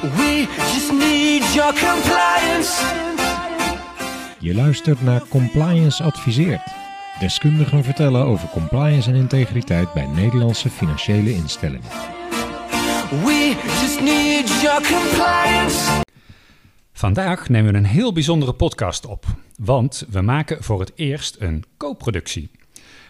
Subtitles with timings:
[0.00, 2.82] We just need your compliance.
[4.38, 6.62] Je luistert naar Compliance Adviseert.
[7.18, 11.88] Deskundigen vertellen over compliance en integriteit bij Nederlandse financiële instellingen.
[13.10, 16.02] We just need your compliance.
[16.92, 19.24] Vandaag nemen we een heel bijzondere podcast op,
[19.56, 22.50] want we maken voor het eerst een co-productie.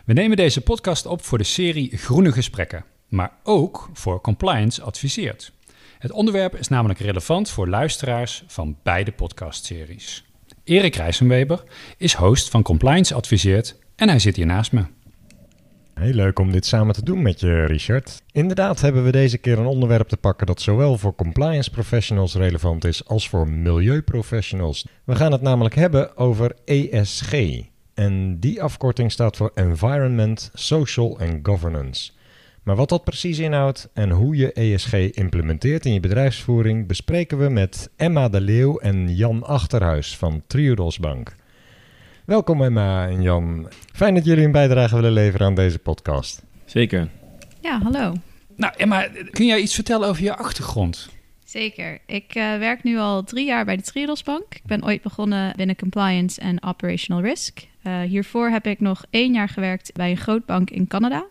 [0.05, 5.53] We nemen deze podcast op voor de serie Groene Gesprekken, maar ook voor Compliance Adviseert.
[6.01, 10.25] Het onderwerp is namelijk relevant voor luisteraars van beide podcastseries.
[10.65, 11.63] Erik Rijsenweber
[11.97, 14.85] is host van Compliance Adviseert en hij zit hier naast me.
[15.95, 18.23] Heel leuk om dit samen te doen met je, Richard.
[18.33, 22.85] Inderdaad hebben we deze keer een onderwerp te pakken dat zowel voor compliance professionals relevant
[22.85, 24.87] is als voor milieuprofessionals.
[25.05, 27.33] We gaan het namelijk hebben over ESG.
[27.95, 32.11] En die afkorting staat voor Environment, Social and Governance.
[32.71, 37.49] Maar wat dat precies inhoudt en hoe je ESG implementeert in je bedrijfsvoering bespreken we
[37.49, 41.35] met Emma de Leeuw en Jan Achterhuis van Triodos Bank.
[42.25, 43.69] Welkom Emma en Jan.
[43.93, 46.43] Fijn dat jullie een bijdrage willen leveren aan deze podcast.
[46.65, 47.09] Zeker.
[47.61, 48.15] Ja, hallo.
[48.57, 51.09] Nou Emma, kun jij iets vertellen over je achtergrond?
[51.45, 51.99] Zeker.
[52.07, 54.55] Ik eh, werk nu al drie jaar bij de Triodos Bank.
[54.55, 57.67] Ik ben ooit begonnen binnen compliance en operational risk.
[57.83, 61.27] Uh, hiervoor heb ik nog één jaar gewerkt bij een groot bank in Canada.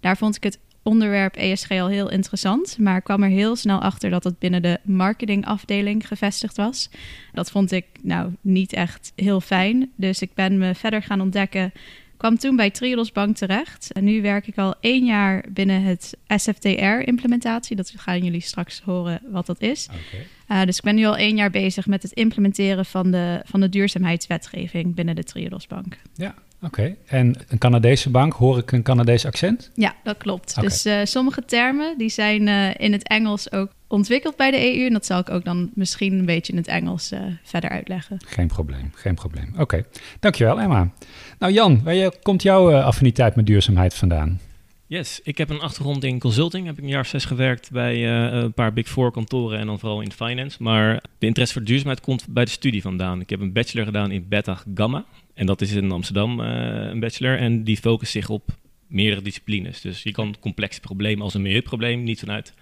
[0.00, 4.10] Daar vond ik het onderwerp ESG al heel interessant, maar kwam er heel snel achter
[4.10, 6.90] dat het binnen de marketingafdeling gevestigd was.
[7.32, 11.72] Dat vond ik nou niet echt heel fijn, dus ik ben me verder gaan ontdekken.
[12.20, 13.92] Kwam toen bij Triodos Bank terecht.
[13.92, 17.76] En nu werk ik al één jaar binnen het SFTR-implementatie.
[17.76, 19.88] Dat gaan jullie straks horen wat dat is.
[19.88, 20.60] Okay.
[20.60, 23.60] Uh, dus ik ben nu al één jaar bezig met het implementeren van de, van
[23.60, 25.96] de duurzaamheidswetgeving binnen de Triodos Bank.
[26.14, 26.96] Ja, Oké, okay.
[27.06, 29.70] en een Canadese bank, hoor ik een Canadees accent?
[29.74, 30.60] Ja, dat klopt.
[30.60, 34.86] Dus uh, sommige termen die zijn uh, in het Engels ook ontwikkeld bij de EU.
[34.86, 38.16] En dat zal ik ook dan misschien een beetje in het Engels uh, verder uitleggen.
[38.26, 39.48] Geen probleem, geen probleem.
[39.52, 39.84] Oké, okay.
[40.20, 40.90] dankjewel Emma.
[41.38, 44.40] Nou Jan, waar komt jouw affiniteit met duurzaamheid vandaan?
[44.90, 46.66] Yes, ik heb een achtergrond in consulting.
[46.66, 49.78] Heb ik een jaar of zes gewerkt bij een paar Big Four kantoren en dan
[49.78, 50.62] vooral in finance.
[50.62, 53.20] Maar de interesse voor duurzaamheid komt bij de studie vandaan.
[53.20, 55.04] Ik heb een bachelor gedaan in Beta Gamma.
[55.34, 56.46] En dat is in Amsterdam uh,
[56.90, 57.38] een bachelor.
[57.38, 58.48] En die focust zich op
[58.86, 59.80] meerdere disciplines.
[59.80, 62.54] Dus je kan complexe problemen als een milieuprobleem niet vanuit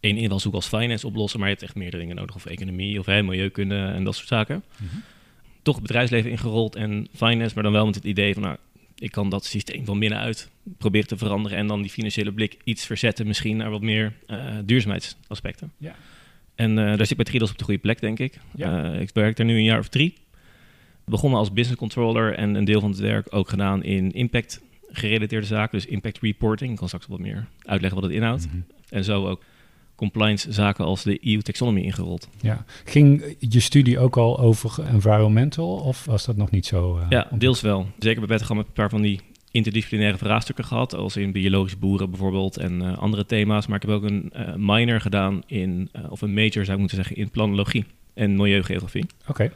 [0.00, 1.38] één invalshoek als finance oplossen.
[1.38, 2.34] Maar je hebt echt meerdere dingen nodig.
[2.34, 4.64] Of economie of hey, milieukunde en dat soort zaken.
[4.80, 5.02] Mm-hmm.
[5.62, 7.54] Toch het bedrijfsleven ingerold en finance.
[7.54, 8.56] Maar dan wel met het idee van nou,
[9.02, 11.58] ik kan dat systeem van binnenuit proberen te veranderen.
[11.58, 15.72] En dan die financiële blik iets verzetten misschien naar wat meer uh, duurzaamheidsaspecten.
[15.78, 15.94] Ja.
[16.54, 18.38] En uh, daar zit bij Tridos op de goede plek, denk ik.
[18.54, 18.92] Ja.
[18.92, 20.14] Uh, ik werk daar nu een jaar of drie.
[21.04, 25.46] Begonnen als business controller en een deel van het werk ook gedaan in impact gerelateerde
[25.46, 25.78] zaken.
[25.78, 26.70] Dus impact reporting.
[26.70, 28.46] Ik kan straks wat meer uitleggen wat het inhoudt.
[28.46, 28.56] Mhm.
[28.88, 29.44] En zo ook
[30.02, 32.28] compliance zaken als de EU taxonomy ingerold.
[32.40, 32.64] Ja.
[32.84, 36.98] Ging je studie ook al over environmental of was dat nog niet zo?
[36.98, 37.86] Uh, ja, deels wel.
[37.98, 39.20] Zeker bij Bettegam heb ik een paar van die
[39.50, 43.66] interdisciplinaire vraagstukken gehad, als in biologische boeren bijvoorbeeld en uh, andere thema's.
[43.66, 46.96] Maar ik heb ook een uh, minor gedaan in, of een major zou ik moeten
[46.96, 47.84] zeggen, in planologie
[48.14, 49.06] en milieugeografie.
[49.20, 49.30] Oké.
[49.30, 49.50] Okay.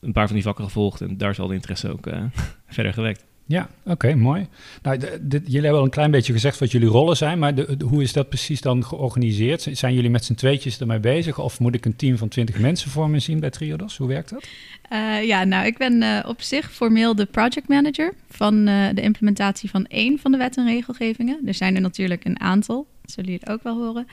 [0.00, 2.08] Een paar van die vakken gevolgd en daar is al de interesse ook
[2.76, 3.24] verder gewekt.
[3.46, 4.46] Ja, oké, mooi.
[4.82, 7.76] Nou, de, jullie hebben al een klein beetje gezegd wat jullie rollen zijn, maar de,
[7.84, 9.68] hoe is dat precies dan georganiseerd?
[9.72, 12.90] Zijn jullie met z'n tweetjes ermee bezig of moet ik een team van twintig mensen
[12.90, 13.96] voor me zien bij Triodos?
[13.96, 14.46] Hoe werkt dat?
[14.92, 19.00] Uh, ja, nou, ik ben uh, op zich formeel de project manager van uh, de
[19.00, 21.40] implementatie van één van de wet en regelgevingen.
[21.46, 24.06] Er zijn er natuurlijk een aantal, zullen jullie ook wel horen.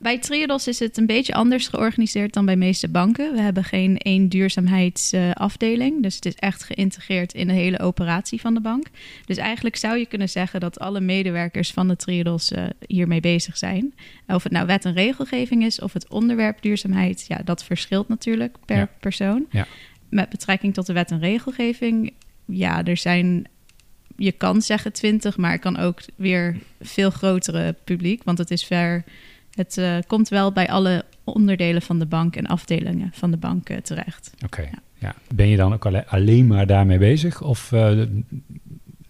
[0.00, 3.32] Bij Triodos is het een beetje anders georganiseerd dan bij meeste banken.
[3.34, 6.02] We hebben geen één duurzaamheidsafdeling.
[6.02, 8.86] Dus het is echt geïntegreerd in de hele operatie van de bank.
[9.24, 13.56] Dus eigenlijk zou je kunnen zeggen dat alle medewerkers van de Triodos uh, hiermee bezig
[13.58, 13.94] zijn.
[14.26, 18.56] Of het nou wet en regelgeving is of het onderwerp duurzaamheid, ja, dat verschilt natuurlijk
[18.64, 18.88] per Ja.
[19.00, 19.46] persoon.
[19.50, 19.66] Ja.
[20.08, 22.12] Met betrekking tot de wet en regelgeving,
[22.44, 23.46] ja, er zijn
[24.16, 28.64] je kan zeggen 20, maar het kan ook weer veel grotere publiek, want het is
[28.64, 29.04] ver.
[29.60, 33.70] Het uh, komt wel bij alle onderdelen van de bank en afdelingen van de bank
[33.70, 34.30] uh, terecht.
[34.34, 34.70] Oké, okay.
[34.98, 35.14] ja.
[35.34, 38.02] Ben je dan ook alle, alleen maar daarmee bezig of uh,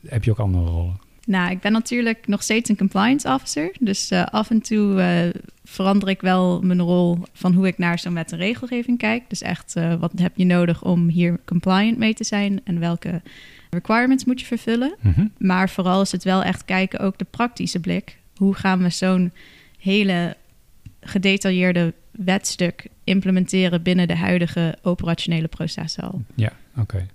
[0.07, 1.01] heb je ook andere rollen?
[1.25, 3.71] Nou, ik ben natuurlijk nog steeds een compliance officer.
[3.81, 7.99] Dus uh, af en toe uh, verander ik wel mijn rol van hoe ik naar
[7.99, 9.23] zo'n wet en regelgeving kijk.
[9.29, 13.23] Dus echt, uh, wat heb je nodig om hier compliant mee te zijn en welke
[13.71, 14.95] requirements moet je vervullen.
[15.01, 15.33] Mm-hmm.
[15.39, 18.19] Maar vooral is het wel echt kijken, ook de praktische blik.
[18.37, 19.33] Hoe gaan we zo'n
[19.79, 20.37] hele
[21.01, 26.23] gedetailleerde wetstuk implementeren binnen de huidige operationele processen al?
[26.35, 26.81] Ja, oké.
[26.81, 27.07] Okay.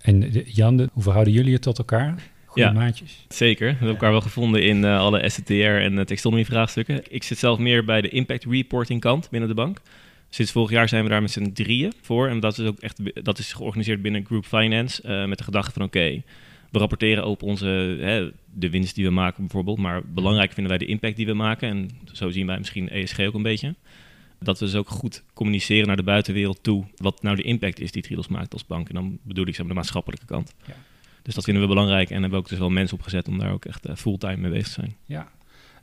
[0.00, 2.22] En de, Jan, de, hoe verhouden jullie het tot elkaar?
[2.44, 3.26] Goede ja, maatjes?
[3.28, 3.66] zeker.
[3.66, 7.02] We hebben elkaar wel gevonden in uh, alle STR en uh, taxonomie vraagstukken.
[7.08, 9.80] Ik zit zelf meer bij de impact reporting kant binnen de bank.
[10.34, 12.28] Sinds vorig jaar zijn we daar met z'n drieën voor.
[12.28, 15.02] En dat is ook echt dat is georganiseerd binnen Group Finance.
[15.02, 16.22] eh, met de gedachte van oké,
[16.74, 17.66] we rapporteren op onze,
[18.00, 19.78] hè, de winst die we maken bijvoorbeeld.
[19.78, 21.68] Maar belangrijk vinden wij de impact die we maken.
[21.68, 23.74] En zo zien wij misschien ESG ook een beetje.
[24.40, 26.84] Dat we dus ook goed communiceren naar de buitenwereld toe.
[26.96, 28.88] Wat nou de impact is die Triodos maakt als bank.
[28.88, 30.54] En dan bedoel ik zeg maar, de maatschappelijke kant.
[30.66, 30.74] Ja.
[31.22, 32.08] Dus dat vinden we belangrijk.
[32.08, 34.50] En hebben we ook dus wel mensen opgezet om daar ook echt eh, fulltime mee
[34.50, 34.96] bezig te zijn.
[35.06, 35.30] Ja.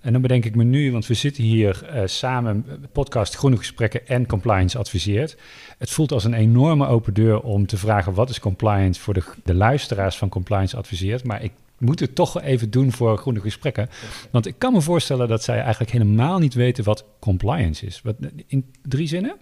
[0.01, 4.07] En dan bedenk ik me nu, want we zitten hier eh, samen, podcast Groene Gesprekken
[4.07, 5.37] en Compliance adviseert.
[5.77, 9.23] Het voelt als een enorme open deur om te vragen wat is compliance voor de,
[9.43, 11.23] de luisteraars van Compliance adviseert.
[11.23, 13.89] Maar ik moet het toch even doen voor Groene Gesprekken.
[14.31, 18.01] Want ik kan me voorstellen dat zij eigenlijk helemaal niet weten wat compliance is.
[18.01, 18.15] Wat,
[18.47, 19.35] in drie zinnen?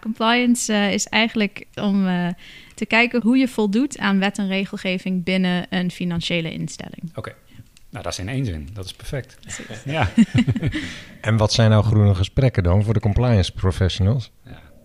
[0.00, 2.28] Compliance eh, is eigenlijk om eh,
[2.74, 7.12] te kijken hoe je voldoet aan wet en regelgeving binnen een financiële instelling.
[7.14, 7.34] Oké.
[7.90, 8.68] Nou, dat is in één zin.
[8.72, 9.36] Dat is perfect.
[9.84, 10.08] Ja.
[11.20, 14.30] En wat zijn nou groene gesprekken dan voor de compliance professionals?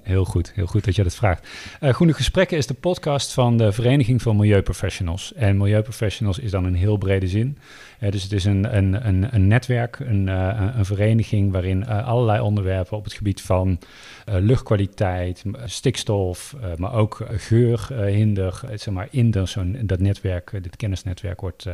[0.06, 1.48] Heel goed, heel goed dat je dat vraagt.
[1.80, 5.34] Eh, Groene Gesprekken is de podcast van de Vereniging van Milieuprofessionals.
[5.34, 7.58] En milieuprofessionals is dan een heel brede zin.
[8.00, 12.40] Eh, dus het is een, een, een, een netwerk, een, eh, een- vereniging waarin allerlei
[12.42, 13.80] onderwerpen op het gebied van
[14.26, 21.42] luchtkwaliteit, stikstof, maar ook geur, hinder, zeg maar, in de- zo'n, dat netwerk, dit kennisnetwerk
[21.42, 21.66] wordt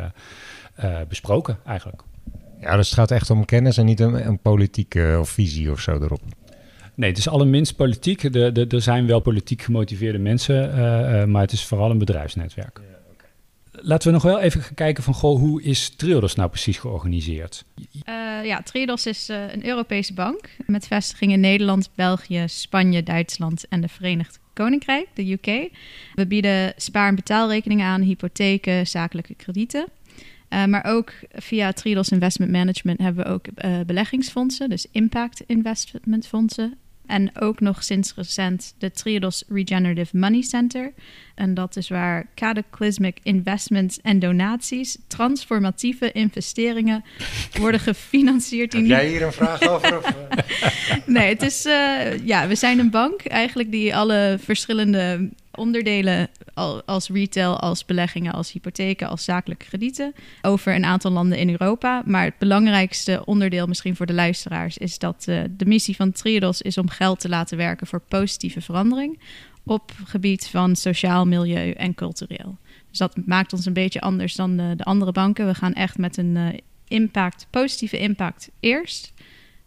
[1.08, 2.02] besproken eigenlijk.
[2.62, 5.80] Ja, dus het gaat echt om kennis en niet een, een politieke of visie of
[5.80, 6.22] zo erop.
[6.96, 8.34] Nee, het is allerminst politiek.
[8.34, 11.98] De, de, er zijn wel politiek gemotiveerde mensen, eh, eh, maar het is vooral een
[11.98, 12.82] bedrijfsnetwerk.
[13.72, 17.66] Laten we nog wel even gaan kijken van, goh, hoe is Triodos nou precies georganiseerd?
[18.04, 23.68] Eh, ja, Triodos is eh, een Europese bank met vestigingen in Nederland, België, Spanje, Duitsland
[23.68, 25.70] en de Verenigd Koninkrijk, de UK.
[26.16, 29.88] We bieden spaar- en betaalrekeningen aan, hypotheken, zakelijke kredieten.
[30.52, 36.28] Eh, maar ook via Triodos Investment Management hebben we ook eh, beleggingsfondsen, dus impact investment
[36.28, 36.78] fondsen.
[37.06, 40.94] En ook nog sinds recent de Triodos Regenerative Money Center.
[41.36, 47.04] En dat is waar cataclysmic investments en donaties, transformatieve investeringen
[47.60, 48.72] worden gefinancierd.
[48.72, 49.98] die niet- hier een vraag over?
[49.98, 50.14] Of,
[51.06, 55.30] Nee, het is, eh, ja, we zijn een bank eigenlijk die alle verschillende
[55.62, 61.38] onderdelen al- als retail, als beleggingen, als hypotheken, als zakelijke kredieten over een aantal landen
[61.38, 62.02] in Europa.
[62.06, 66.62] Maar het belangrijkste onderdeel misschien voor de luisteraars is dat eh, de missie van Triodos
[66.62, 69.20] is om geld te laten werken voor positieve verandering
[69.64, 72.58] op gebied van sociaal, milieu en cultureel.
[72.90, 75.48] Dus dat maakt ons een beetje anders dan de, de andere banken.
[75.48, 76.58] We gaan echt met een eh,
[76.88, 79.14] impact, positieve impact eerst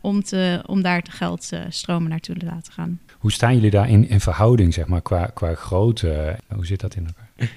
[0.01, 3.01] om, te, om daar het geld eh, stromen naartoe te laten gaan.
[3.25, 6.37] Hoe staan jullie daar in, in verhouding, zeg maar, qua, qua grootte?
[6.55, 7.31] Hoe zit dat in elkaar?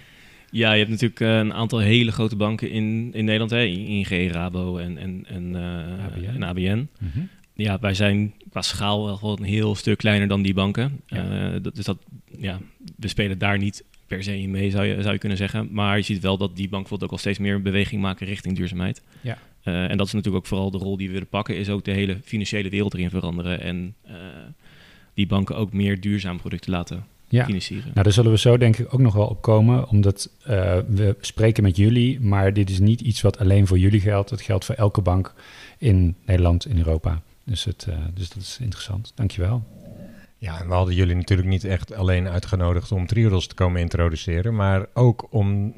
[0.51, 3.51] Ja, je hebt natuurlijk eh, een aantal hele grote banken in, in Nederland.
[3.51, 3.63] Hè?
[3.63, 6.25] ING, Rabo en, en, en, eh, ABN.
[6.25, 6.87] en ABN.
[6.99, 7.19] Mhm.
[7.53, 11.01] Ja, wij zijn qua schaal wel gewoon een heel stuk kleiner dan die banken.
[11.05, 11.51] Ja.
[11.53, 11.97] Eh, dat, dus dat,
[12.37, 12.59] ja,
[12.95, 15.67] we spelen daar niet per se in mee, zou je, zou je kunnen zeggen.
[15.71, 19.01] Maar je ziet wel dat die bank ook al steeds meer beweging maken richting duurzaamheid.
[19.21, 19.37] Ja.
[19.63, 21.91] En dat is natuurlijk ook vooral de rol die we willen pakken, is ook de
[21.91, 23.61] hele financiële wereld erin veranderen.
[23.61, 23.95] En
[25.17, 27.45] die banken ook meer duurzaam producten laten Ja.
[27.45, 27.89] financieren.
[27.91, 31.15] Nou, daar zullen we zo denk ik ook nog wel op komen, omdat eh, we
[31.21, 34.29] spreken met jullie, maar dit is niet iets wat alleen voor jullie geldt.
[34.29, 35.33] Het geldt voor elke bank
[35.77, 37.21] in Nederland, in Europa.
[37.43, 39.11] Dus, het, eh, dus dat is interessant.
[39.15, 39.63] Dankjewel.
[40.39, 44.55] Ja, en we hadden jullie natuurlijk niet echt alleen uitgenodigd om Triodos te komen introduceren,
[44.55, 45.73] maar ook om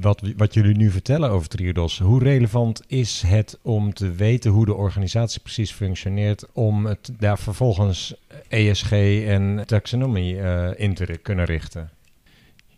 [0.00, 1.98] wat, wat jullie nu vertellen over Triodos.
[1.98, 7.38] Hoe relevant is het om te weten hoe de organisatie precies functioneert, om het daar
[7.38, 8.14] vervolgens
[8.48, 8.92] ESG
[9.26, 11.90] en taxonomie eh, in te kunnen richten?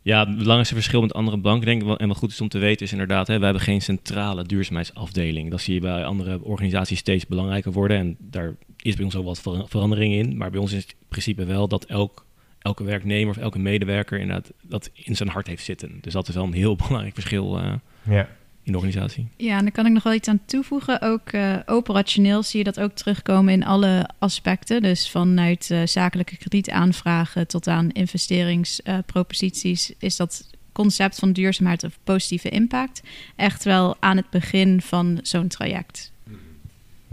[0.03, 2.59] Ja, het belangrijkste verschil met andere banken, denk ik, en wat goed is om te
[2.59, 5.51] weten, is inderdaad, hè, we hebben geen centrale duurzaamheidsafdeling.
[5.51, 7.97] Dat zie je bij andere organisaties steeds belangrijker worden.
[7.97, 10.37] En daar is bij ons ook wat ver- verandering in.
[10.37, 12.27] Maar bij ons is het principe wel dat elk,
[12.59, 15.99] elke werknemer of elke medewerker inderdaad dat in zijn hart heeft zitten.
[16.01, 17.73] Dus dat is wel een heel belangrijk verschil eh,
[18.03, 18.29] Ja.
[18.63, 19.29] in de organisatie.
[19.37, 21.01] Ja, en daar kan ik nog wel iets aan toevoegen.
[21.03, 24.83] Ook eh, operationeel zie je dat ook terugkomen in alle aspecten.
[24.83, 32.49] Dus vanuit eh, zakelijke kredietaanvragen tot aan investeringsproposities is dat concept van duurzaamheid of positieve
[32.49, 33.03] impact
[33.37, 36.13] echt wel aan het begin van zo'n traject.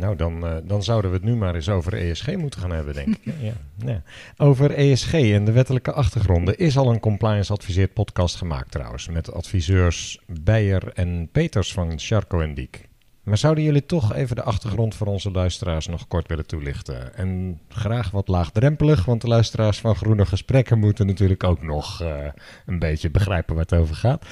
[0.02, 2.94] Nou, dan, eh, dan zouden we het nu maar eens over ESG moeten gaan hebben,
[2.94, 3.20] denk ik.
[3.42, 3.54] Ja,
[3.86, 4.02] ja.
[4.38, 9.08] Over ESG en de wettelijke achtergronden is al een compliance adviseerd podcast gemaakt trouwens.
[9.08, 12.90] Met adviseurs Beyer en Peters van Charco en Diek.
[13.24, 17.16] Maar zouden jullie toch even de achtergrond voor onze luisteraars nog kort willen toelichten?
[17.16, 22.26] En graag wat laagdrempelig, want de luisteraars van Groene Gesprekken moeten natuurlijk ook nog eh,
[22.66, 24.26] een beetje begrijpen waar het over gaat.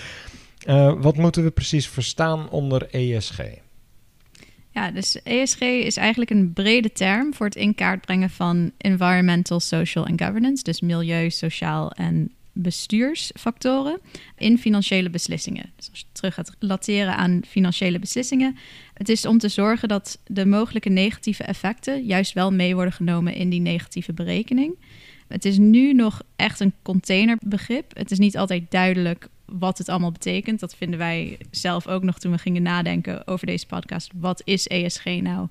[0.65, 3.39] Eh, wat moeten we precies verstaan onder ESG?
[4.71, 9.59] Ja, dus ESG is eigenlijk een brede term voor het in kaart brengen van environmental,
[9.59, 13.99] social en governance, dus milieu, sociaal en bestuursfactoren
[14.37, 15.71] in financiële beslissingen.
[15.75, 18.57] Dus als je terug gaat relateren aan financiële beslissingen,
[18.93, 23.33] het is om te zorgen dat de mogelijke negatieve effecten juist wel mee worden genomen
[23.33, 24.77] in die negatieve berekening.
[25.27, 27.97] Het is nu nog echt een containerbegrip.
[27.97, 30.59] Het is niet altijd duidelijk wat het allemaal betekent.
[30.59, 34.11] Dat vinden wij zelf ook nog toen we gingen nadenken over deze podcast.
[34.15, 35.47] Wat is ESG nou?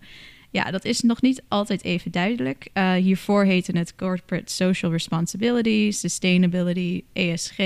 [0.50, 2.68] Ja, dat is nog niet altijd even duidelijk.
[2.74, 7.58] Uh, hiervoor heette het Corporate Social Responsibility, Sustainability, ESG,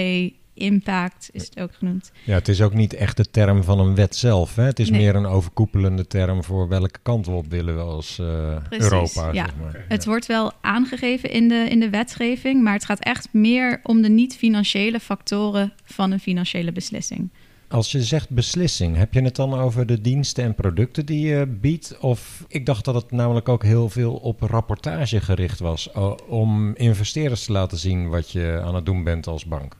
[0.62, 2.12] Impact is het ook genoemd.
[2.24, 4.54] Ja, het is ook niet echt de term van een wet zelf.
[4.56, 4.62] Hè?
[4.62, 5.00] Het is Nee.
[5.00, 9.32] meer een overkoepelende term voor welke kant we op willen we als eh, Precies, Europa.
[9.32, 9.44] ja.
[9.44, 9.84] Zeg maar.
[9.88, 14.02] Het wordt wel aangegeven in de, in de wetgeving, maar het gaat echt meer om
[14.02, 17.28] de niet-financiële factoren van een financiële beslissing.
[17.68, 21.46] Als je zegt beslissing, heb je het dan over de diensten en producten die je
[21.46, 21.98] biedt?
[22.00, 25.94] Of ik dacht dat het namelijk ook heel veel op rapportage gericht was.
[25.94, 29.76] o- Om investeerders te laten zien wat je aan het doen bent als bank.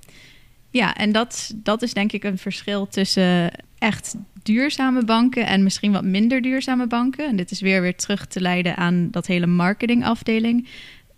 [0.73, 5.93] Ja, en dat, dat is denk ik een verschil tussen echt duurzame banken en misschien
[5.93, 7.27] wat minder duurzame banken.
[7.29, 10.69] En dit is weer weer terug te leiden aan dat hele marketingafdeling.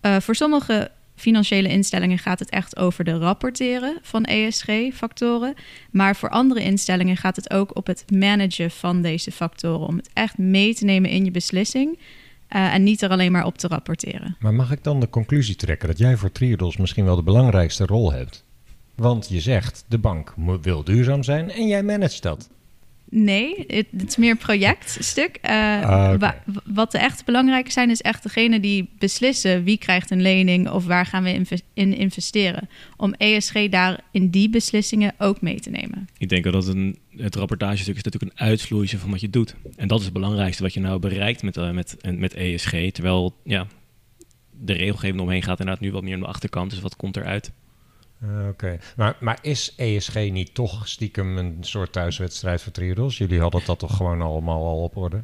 [0.01, 5.55] Eh, voor sommige financiële instellingen gaat het echt over de rapporteren van ESG-factoren.
[5.91, 9.87] Maar voor andere instellingen gaat het ook op het managen van deze factoren.
[9.87, 11.99] Om het echt mee te nemen in je beslissing.
[12.49, 14.37] eh, en niet er alleen maar op te rapporteren.
[14.39, 17.87] Maar mag ik dan de conclusie trekken dat jij voor Triodos misschien wel de belangrijkste
[17.87, 18.44] rol hebt?
[18.95, 22.49] Want je zegt, de bank wil duurzaam zijn en jij managt dat.
[23.09, 25.39] Nee, het, het is meer een projectstuk.
[25.43, 26.33] Eh, Ah,
[26.65, 30.87] wat de echt belangrijke zijn, is echt degene die beslissen wie krijgt een lening of
[30.87, 32.69] waar gaan we inve- in investeren.
[32.97, 36.09] Om ESG daar in die beslissingen ook mee te nemen.
[36.19, 39.55] Ik denk wel dat een, het rapportagestuk is natuurlijk een uitvloeisel van wat je doet.
[39.77, 42.71] En dat is het belangrijkste wat je nou bereikt met, eh, met, met ESG.
[42.93, 43.67] Terwijl ja,
[44.61, 46.71] de regelgeving omheen gaat inderdaad nu wat meer aan de achterkant.
[46.71, 47.53] Dus wat komt eruit?
[48.29, 53.19] Ah, Oké, maar, maar is ESG niet toch stiekem een soort thuiswedstrijd voor Triodos?
[53.19, 55.23] Jullie hadden dat toch gewoon allemaal al op orde?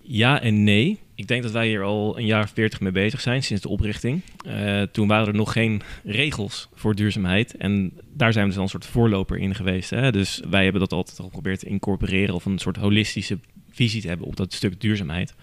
[0.00, 0.98] Ja en nee.
[1.14, 3.68] Ik denk dat wij hier al een jaar of veertig mee bezig zijn sinds de
[3.68, 4.20] oprichting.
[4.46, 7.56] Eh, toen waren er nog geen regels voor duurzaamheid.
[7.56, 9.90] En daar zijn we dus al een soort voorloper in geweest.
[9.90, 10.12] Hè?
[10.12, 13.38] Dus wij hebben dat altijd al geprobeerd te incorporeren of een soort holistische
[13.70, 15.34] visie te hebben op dat stuk duurzaamheid.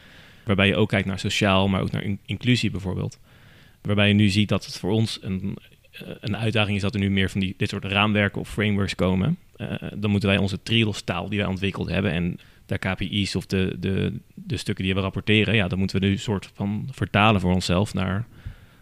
[0.46, 3.20] Waarbij je ook kijkt naar sociaal, maar ook naar in- inclusie bijvoorbeeld.
[3.82, 5.73] Waarbij je nu ziet dat het voor ons een, eh,
[6.20, 9.38] een uitdaging is dat er nu meer van die, dit soort raamwerken of frameworks komen.
[9.56, 13.76] Eh, dan moeten wij onze Triodos-taal die wij ontwikkeld hebben en de KPI's of de,
[13.80, 17.42] de, de stukken die we rapporteren, ja, dan moeten we nu een soort van vertalen
[17.42, 18.26] voor onszelf naar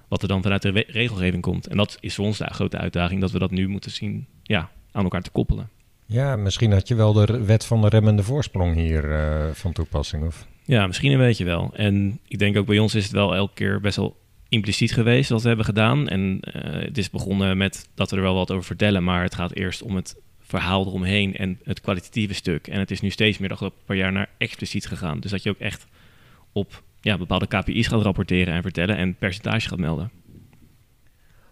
[0.08, 1.68] wat er dan vanuit de regelgeving komt.
[1.68, 4.70] En dat is voor ons de grote uitdaging, dat we dat nu moeten zien ja,
[4.92, 5.70] aan elkaar te koppelen.
[6.06, 10.26] Ja, misschien had je wel de wet van de remmende voorsprong hier eh, van toepassing.
[10.26, 10.48] Of?
[10.66, 11.72] Ja, misschien een beetje wel.
[11.74, 14.21] En ik denk ook bij ons is het wel elke keer best wel
[14.52, 16.08] impliciet geweest wat we hebben gedaan.
[16.08, 19.36] En eh, het is begonnen met dat we er wel wat over vertellen, maar het
[19.36, 22.68] gaat eerst om het verhaal eromheen en het kwalitatieve stuk.
[22.68, 25.20] En het is nu steeds meer de afgelopen paar jaar naar expliciet gegaan.
[25.20, 25.86] Dus dat je ook echt
[26.52, 30.12] op ja, bepaalde KPI's gaat rapporteren en vertellen en percentage gaat melden.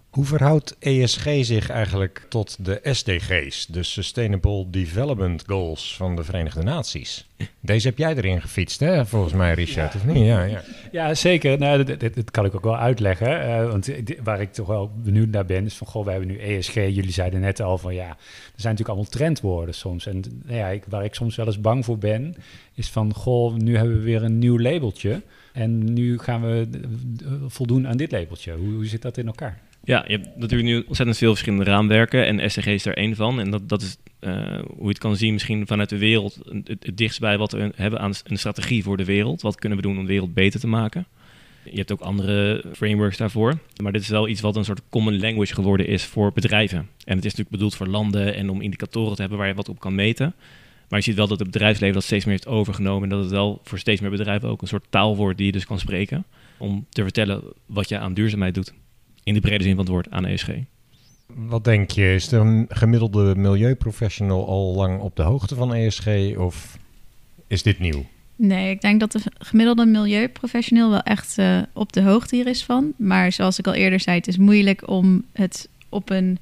[0.09, 6.63] Hoe verhoudt ESG zich eigenlijk tot de SDG's, de Sustainable Development Goals van de Verenigde
[6.63, 7.27] Naties?
[7.59, 9.05] Deze heb jij erin gefietst, hè?
[9.05, 10.25] volgens mij, Richard, of niet?
[10.25, 10.63] Ja, ja.
[10.91, 11.59] Ja, zeker.
[11.59, 13.41] Nou, dit, dit, dit kan ik ook wel uitleggen.
[13.41, 13.89] eh, want
[14.23, 16.73] waar ik toch wel benieuwd naar ben, is van, goh, we hebben nu ESG.
[16.73, 18.15] Jullie zeiden net al van, ja, er
[18.55, 20.05] zijn natuurlijk allemaal trendwoorden soms.
[20.05, 22.35] En nou ja, ik, waar ik soms wel eens bang voor ben,
[22.73, 25.21] is van, goh, nu hebben we weer een nieuw labeltje.
[25.53, 28.53] En nu gaan we eh, voldoen aan dit labeltje.
[28.53, 29.59] Hoe, hoe zit dat in elkaar?
[29.89, 33.39] Ja, je hebt natuurlijk nu ontzettend veel verschillende raamwerken en SDG is er één van.
[33.39, 34.33] En dat, dat is eh,
[34.67, 37.71] hoe je het kan zien misschien vanuit de wereld het, het dichtst bij wat we
[37.75, 39.41] hebben aan een strategie voor de wereld.
[39.41, 41.05] Wat kunnen we doen om de wereld beter te maken?
[41.63, 43.59] Je hebt ook andere frameworks daarvoor.
[43.83, 46.77] Maar dit is wel iets wat een soort common language geworden is voor bedrijven.
[46.79, 49.69] En het is natuurlijk bedoeld voor landen en om indicatoren te hebben waar je wat
[49.69, 50.33] op kan meten.
[50.89, 53.03] Maar je ziet wel dat het bedrijfsleven dat steeds meer heeft overgenomen.
[53.03, 55.51] En dat het wel voor steeds meer bedrijven ook een soort taal wordt die je
[55.51, 56.25] dus kan spreken.
[56.57, 58.73] Om te vertellen wat je aan duurzaamheid doet.
[59.29, 60.49] In de brede zin van het woord aan ESG.
[61.25, 66.07] Wat denk je, is de een gemiddelde milieuprofessional al lang op de hoogte van ESG
[66.37, 66.77] of
[67.47, 68.05] is dit nieuw?
[68.35, 72.63] Nee, ik denk dat de gemiddelde milieuprofessioneel wel echt eh, op de hoogte hier is
[72.63, 72.93] van.
[72.97, 76.39] Maar zoals ik al eerder zei, het is moeilijk om het op een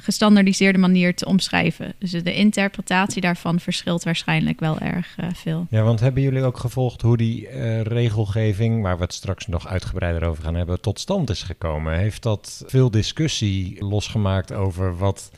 [0.00, 1.94] gestandardiseerde manier te omschrijven.
[1.98, 5.66] Dus de interpretatie daarvan verschilt waarschijnlijk wel erg eh, veel.
[5.70, 9.66] Ja, want hebben jullie ook gevolgd hoe die eh, regelgeving, waar we het straks nog
[9.66, 11.98] uitgebreider over gaan hebben, tot stand is gekomen?
[11.98, 15.30] Heeft dat veel discussie losgemaakt over wat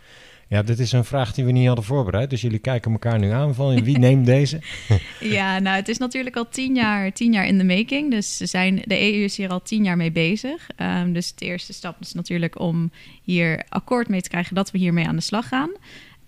[0.51, 2.31] Ja, dit is een vraag die we niet hadden voorbereid.
[2.31, 4.61] Dus jullie kijken elkaar nu aan van wie neemt deze?
[5.21, 8.11] Ja, nou, het is natuurlijk al tien jaar, tien jaar in de making.
[8.11, 10.69] Dus ze zijn, de EU is hier al tien jaar mee bezig.
[10.77, 12.91] Ehm, dus de eerste stap is natuurlijk om
[13.23, 15.71] hier akkoord mee te krijgen dat we hiermee aan de slag gaan.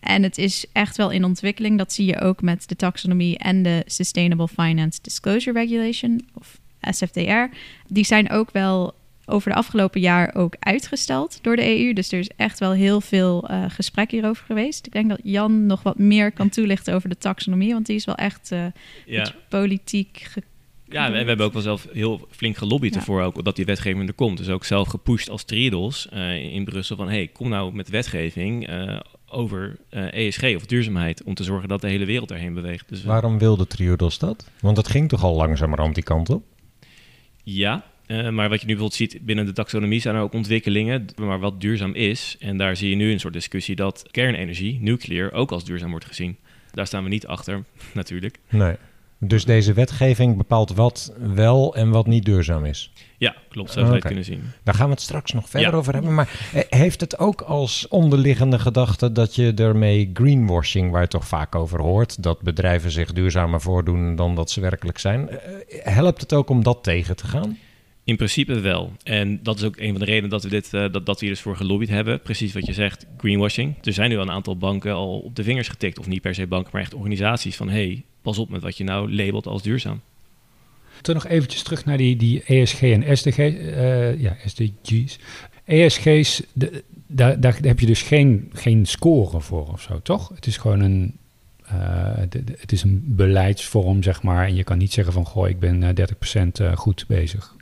[0.00, 1.79] En het is echt wel in ontwikkeling.
[1.79, 7.57] Dat zie je ook met de taxonomie en de Sustainable Finance Disclosure Regulation, of SFDR.
[7.87, 8.95] Die zijn ook wel
[9.26, 11.93] over de afgelopen jaar ook uitgesteld door de EU.
[11.93, 14.87] Dus er is echt wel heel veel uh, gesprek hierover geweest.
[14.87, 18.05] Ik denk dat Jan nog wat meer kan toelichten over de taxonomie, want die is
[18.05, 18.64] wel echt uh,
[19.07, 19.33] Ja.
[19.49, 20.19] politiek.
[20.31, 20.43] ge-
[20.88, 22.99] Ja, we, we hebben ook wel zelf heel flink gelobbyd Ja.
[23.00, 24.38] ervoor ook dat die wetgeving er komt.
[24.38, 27.09] Dus ook zelf gepusht als Triodos eh, in Brussel van...
[27.09, 31.23] hey, kom nou met wetgeving eh, over eh, ESG of duurzaamheid...
[31.23, 32.88] om te zorgen dat de hele wereld daarheen beweegt.
[32.88, 34.47] Dus Waarom wilde Triodos dat?
[34.61, 36.43] Want het ging toch al langzamerhand die kant op?
[37.45, 41.07] Ja, eh, maar wat je nu bijvoorbeeld ziet binnen de taxonomie zijn er ook ontwikkelingen,
[41.16, 42.37] maar wat duurzaam is.
[42.38, 46.04] En daar zie je nu een soort discussie dat kernenergie, nuclear, ook als duurzaam wordt
[46.07, 46.37] gezien.
[46.73, 47.64] Daar staan we niet achter,
[47.95, 48.38] natuurlijk.
[48.50, 48.76] Nee.
[49.25, 52.92] Dus deze wetgeving bepaalt wat wel en wat niet duurzaam is.
[53.19, 54.42] Ja, klopt, zo zou je kunnen zien.
[54.62, 55.76] Daar gaan we het straks nog verder Ja.
[55.76, 56.14] over hebben.
[56.14, 61.26] Maar eh, heeft het ook als onderliggende gedachte dat je ermee greenwashing, waar je toch
[61.26, 65.37] vaak over hoort, dat bedrijven zich duurzamer voordoen dan dat ze werkelijk zijn, eh,
[65.83, 67.59] helpt het ook om dat tegen te gaan?
[68.05, 68.93] In principe wel.
[69.03, 71.27] En dat is ook een van de redenen dat we, dit, eh, dat, dat we
[71.27, 72.21] hier dus voor gelobbyd hebben.
[72.21, 73.75] Precies wat je zegt, greenwashing.
[73.83, 75.99] Er zijn nu al een aantal banken al op de vingers getikt.
[75.99, 77.69] Of niet per se banken, maar echt organisaties van...
[77.69, 80.01] hey, pas op met wat je nou labelt als duurzaam.
[81.01, 85.19] Toen nog eventjes terug naar die, die ESG en SDG, eh, ja, SDG's.
[85.65, 90.29] ESG's, de, daar, daar heb je dus geen, geen score voor of zo, toch?
[90.35, 91.17] Het is gewoon een,
[91.73, 94.47] eh, het is een beleidsvorm, zeg maar.
[94.47, 97.57] En je kan niet zeggen van, goh, ik ben eh, 30% eh, goed bezig.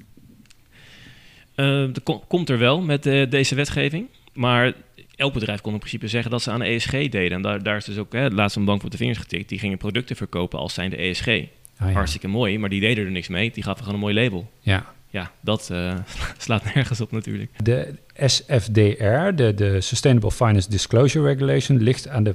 [1.61, 4.07] Eh, dat kom- komt er wel met eh, deze wetgeving.
[4.33, 4.73] Maar
[5.17, 7.31] elk bedrijf kon in principe zeggen dat ze aan de ESG deden.
[7.31, 9.49] En daar, daar is dus ook hè, laatst een bank op de vingers getikt.
[9.49, 11.27] Die gingen producten verkopen als zijnde ESG.
[11.27, 11.93] Ja.
[11.93, 13.51] Hartstikke mooi, maar die deden er niks mee.
[13.51, 14.51] Die gaven gewoon een mooi label.
[14.61, 14.93] Ja.
[15.13, 15.95] Ja, dat eh,
[16.39, 17.51] slaat nergens op natuurlijk.
[17.65, 22.35] De SFDR, de, de Sustainable Finance Disclosure Regulation, ligt aan de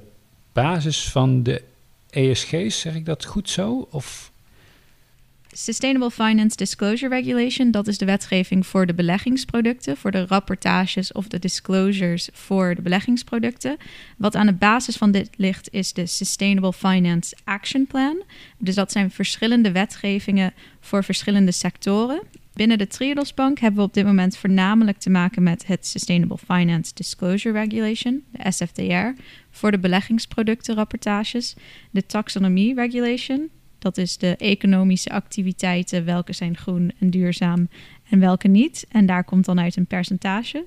[0.54, 1.62] basis van de
[2.10, 2.80] ESG's.
[2.80, 3.88] Zeg ik dat goed zo?
[3.92, 4.32] Of
[5.58, 11.28] Sustainable Finance Disclosure Regulation, dat is de wetgeving voor de beleggingsproducten, voor de rapportages of
[11.28, 13.78] de disclosures voor de beleggingsproducten.
[14.18, 18.24] Wat aan de basis van dit ligt is de Sustainable Finance Action Plan.
[18.58, 22.22] Dus dat zijn verschillende wetgevingen voor verschillende sectoren.
[22.54, 26.38] Binnen de Triodos Bank hebben we op dit moment voornamelijk te maken met het Sustainable
[26.38, 31.56] Finance Disclosure Regulation, de SFDR, voor de beleggingsproductenrapportages,
[31.92, 33.50] de Taxonomie Regulation,
[33.86, 37.70] dat is de economische activiteiten, welke zijn groen en duurzaam
[38.10, 38.86] en welke niet.
[38.90, 40.66] En daar komt dan uit een percentage.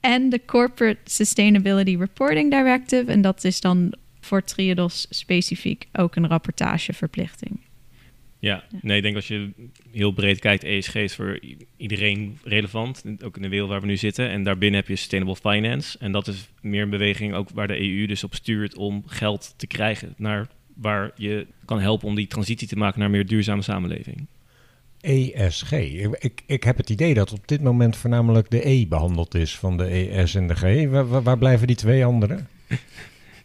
[0.00, 3.12] En de Corporate Sustainability Reporting Directive.
[3.12, 7.60] En dat is dan voor Triodos specifiek ook een rapportageverplichting.
[8.38, 9.50] Ja, nee, ik denk als je
[9.92, 11.40] heel breed kijkt, ESG is voor
[11.76, 13.04] iedereen relevant.
[13.24, 14.28] Ook in de wereld waar we nu zitten.
[14.30, 15.98] En daarbinnen heb je Sustainable Finance.
[15.98, 19.54] En dat is meer een beweging ook waar de EU dus op stuurt om geld
[19.56, 20.48] te krijgen naar
[20.80, 24.26] waar je kan helpen om die transitie te maken naar een meer duurzame samenleving.
[25.00, 25.72] ESG.
[25.72, 29.76] Ik, ik, heb het idee dat op dit moment voornamelijk de E behandeld is van
[29.76, 30.88] de ES en de G.
[31.22, 32.48] Waar, blijven die twee anderen?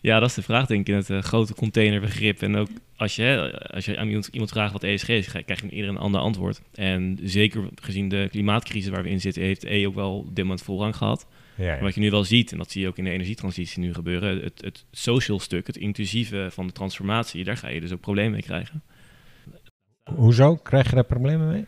[0.02, 2.42] Ja, dat is de vraag, denk ik, in het eh, grote containerbegrip.
[2.42, 5.62] En ook als je, hè, als je aan iemand, iemand vraagt wat ESG is, krijg
[5.62, 6.62] je ieder een ander antwoord.
[6.74, 10.62] En zeker gezien de klimaatcrisis waar we in zitten, heeft E ook wel dit moment
[10.62, 11.28] voorrang gehad.
[11.56, 13.94] Ja, wat je nu wel ziet, en dat zie je ook in de energietransitie nu
[13.94, 18.00] gebeuren, het, het social stuk, het inclusieve van de transformatie, daar ga je dus ook
[18.02, 18.82] problemen mee krijgen.
[20.16, 20.56] Hoezo?
[20.56, 21.66] Krijg je daar problemen mee?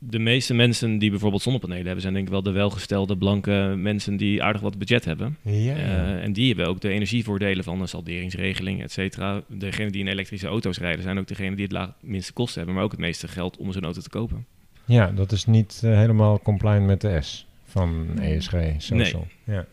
[0.00, 4.16] De meeste mensen die bijvoorbeeld zonnepanelen hebben, zijn denk ik wel de welgestelde blanke mensen
[4.16, 5.36] die aardig wat budget hebben.
[5.42, 9.42] Ja, Eh, en die hebben ook de energievoordelen van een salderingsregeling, et cetera.
[9.48, 12.74] Degenen die in elektrische auto's rijden, zijn ook degenen die het laag, minste kosten hebben,
[12.74, 14.46] maar ook het meeste geld om zo'n auto te kopen.
[14.84, 19.26] ja dat is niet eh, helemaal compliant met de S van ESG Social.
[19.44, 19.66] Ja.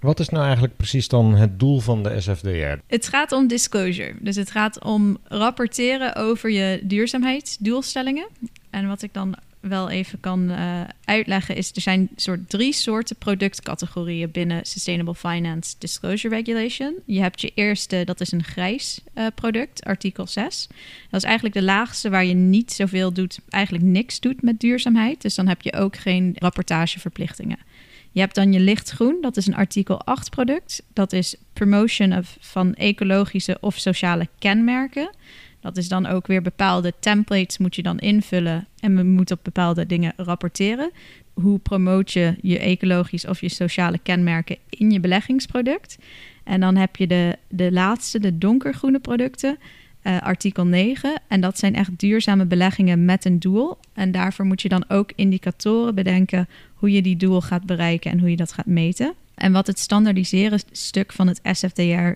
[0.00, 2.78] Wat is nou eigenlijk precies dan het doel van de SFDR?
[2.86, 4.14] Het gaat om disclosure.
[4.20, 8.28] Dus het gaat om rapporteren over je duurzaamheidsdoelstellingen.
[8.70, 11.72] En wat ik dan wel even kan eh, uitleggen is...
[11.74, 16.94] er zijn soort drie soorten productcategorieën binnen Sustainable Finance Disclosure Regulation.
[17.04, 20.66] Je hebt je eerste, dat is een grijs eh, product, artikel 6.
[21.10, 25.22] Dat is eigenlijk de laagste waar je niet zoveel doet, eigenlijk niks doet met duurzaamheid.
[25.22, 27.58] Dus dan heb je ook geen rapportageverplichtingen.
[28.12, 30.82] Je hebt dan je lichtgroen, dat is een artikel 8 product.
[30.92, 35.10] Dat is promotion of, van ecologische of sociale kenmerken.
[35.60, 39.44] Dat is dan ook weer bepaalde templates moet je dan invullen en we moeten op
[39.44, 40.90] bepaalde dingen rapporteren.
[41.34, 45.98] hoe promoot je je ecologisch of je sociale kenmerken in je beleggingsproduct.
[46.44, 49.58] En dan heb je de, de laatste, de donkergroene producten,
[50.02, 51.20] eh, artikel 9.
[51.28, 53.78] En dat zijn echt duurzame beleggingen met een doel.
[53.92, 58.18] En daarvoor moet je dan ook indicatoren bedenken hoe je die doel gaat bereiken en
[58.18, 59.14] hoe je dat gaat meten.
[59.34, 62.12] En wat het standaardiseren stuk van het SFDR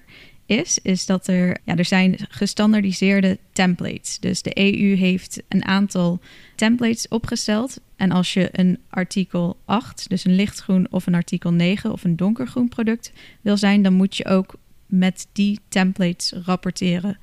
[0.53, 4.19] is, is dat er, ja, er zijn gestandaardiseerde templates.
[4.19, 6.21] Dus de EU heeft een aantal
[6.55, 7.81] templates opgesteld.
[7.97, 12.17] En als je een artikel 8, dus een lichtgroen of een artikel 9 of een
[12.17, 14.55] donkergroen product wil zijn, dan moet je ook
[14.87, 17.19] met die templates rapporteren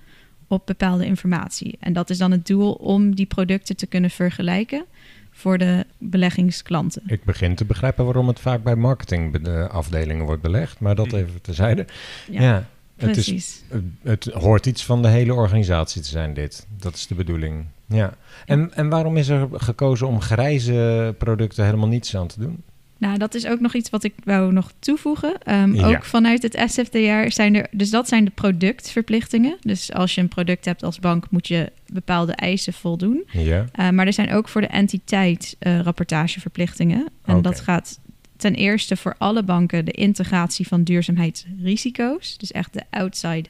[0.48, 1.78] op bepaalde informatie.
[1.80, 4.86] En dat is dan het doel om die producten te kunnen vergelijken
[5.32, 7.02] voor de beleggingsklanten.
[7.06, 11.86] Ik begin te begrijpen waarom het vaak bij marketingafdelingen wordt belegd, maar dat even terzijde.
[12.32, 12.68] Ja, ja
[13.00, 13.62] het, is,
[14.04, 16.68] het hoort iets van de hele organisatie te zijn, dit.
[16.78, 17.66] Dat is de bedoeling.
[17.86, 18.14] Ja.
[18.46, 22.64] En, en waarom is er gekozen om grijze producten helemaal niets aan te doen?
[22.98, 25.38] Nou, dat is ook nog iets wat ik wou nog toevoegen.
[25.44, 25.88] Ehm, Ja.
[25.88, 29.58] Ook vanuit het SFDR zijn er, dus dat zijn de productverplichtingen.
[29.62, 33.24] Dus als je een product hebt als bank, moet je bepaalde eisen voldoen.
[33.32, 33.66] Ja.
[33.80, 37.08] Uh, maar er zijn ook voor de entiteit eh, rapportageverplichtingen.
[37.26, 38.00] En dat gaat
[38.40, 42.38] ten eerste voor alle banken de integratie van duurzaamheidsrisico's.
[42.38, 43.50] Dus echt de outside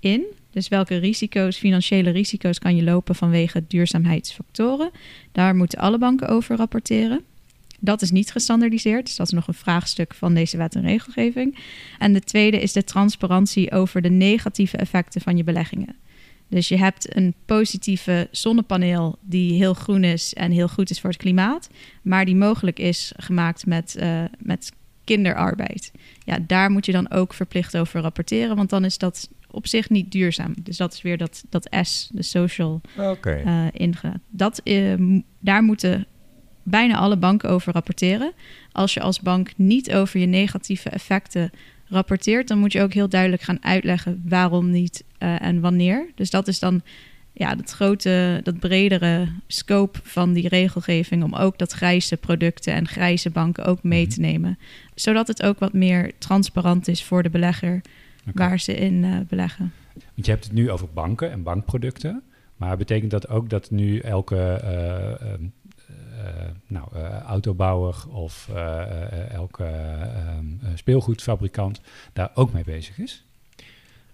[0.00, 0.24] in.
[0.50, 4.90] Dus welke risico's, financiële risico's kan je lopen vanwege duurzaamheidsfactoren.
[5.32, 7.24] Daar moeten alle banken over rapporteren.
[7.80, 11.58] Dat is niet gestandardiseerd, dus dat is nog een vraagstuk van deze wet en regelgeving.
[11.98, 15.96] En de tweede is de transparantie over de negatieve effecten van je beleggingen.
[16.48, 21.10] Dus je hebt een positieve zonnepaneel die heel groen is en heel goed is voor
[21.10, 21.68] het klimaat,
[22.02, 24.72] maar die mogelijk is gemaakt met, eh, met
[25.04, 25.92] kinderarbeid.
[26.24, 29.88] Ja, daar moet je dan ook verplicht over rapporteren, want dan is dat op zich
[29.90, 30.54] niet duurzaam.
[30.62, 33.30] Dus dat is weer dat, dat S, de social Oké.
[33.44, 34.20] eh ingaan.
[34.30, 36.06] Dat, eh, m- daar moeten
[36.62, 38.32] bijna alle banken over rapporteren.
[38.72, 41.50] Als je als bank niet over je negatieve effecten
[41.88, 46.06] rapporteert, dan moet je ook heel duidelijk gaan uitleggen waarom niet eh, en wanneer.
[46.14, 46.82] Dus dat is dan
[47.32, 52.88] ja, dat grote, dat bredere scope van die regelgeving om ook dat grijze producten en
[52.88, 54.58] grijze banken ook mee te nemen.
[54.94, 57.80] Zodat het ook wat meer transparant is voor de belegger
[58.34, 59.72] waar ze in eh, beleggen.
[60.14, 62.22] Want je hebt het nu over banken en bankproducten.
[62.58, 65.48] Maar betekent dat ook dat nu elke eh, ehm, eh,
[66.66, 71.80] nou, eh, autobouwer of eh, eh, elke ehm, eh, speelgoedfabrikant
[72.12, 73.22] daar ook mee bezig is?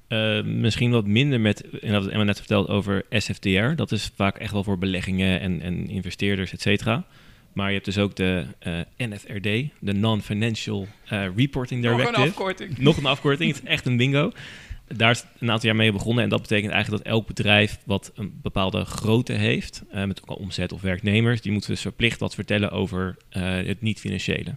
[0.09, 3.75] Eh, misschien wat minder met, en dat Emma net verteld over SFTR.
[3.75, 7.05] Dat is vaak echt wel voor beleggingen en, en investeerders, et cetera.
[7.53, 9.43] Maar je hebt dus ook de eh, NFRD,
[9.79, 12.21] de Non-Financial eh, Reporting Directive.
[12.21, 12.79] afkorting.
[12.79, 14.33] Nog een afkorting, het is echt een bingo.
[14.87, 16.25] Daar is een aantal jaar mee begonnen.
[16.25, 20.29] En dat betekent eigenlijk dat elk bedrijf wat een bepaalde grootte heeft, eh, met ook
[20.29, 24.57] al omzet of werknemers, die moeten dus verplicht wat vertellen over eh, het niet-financiële.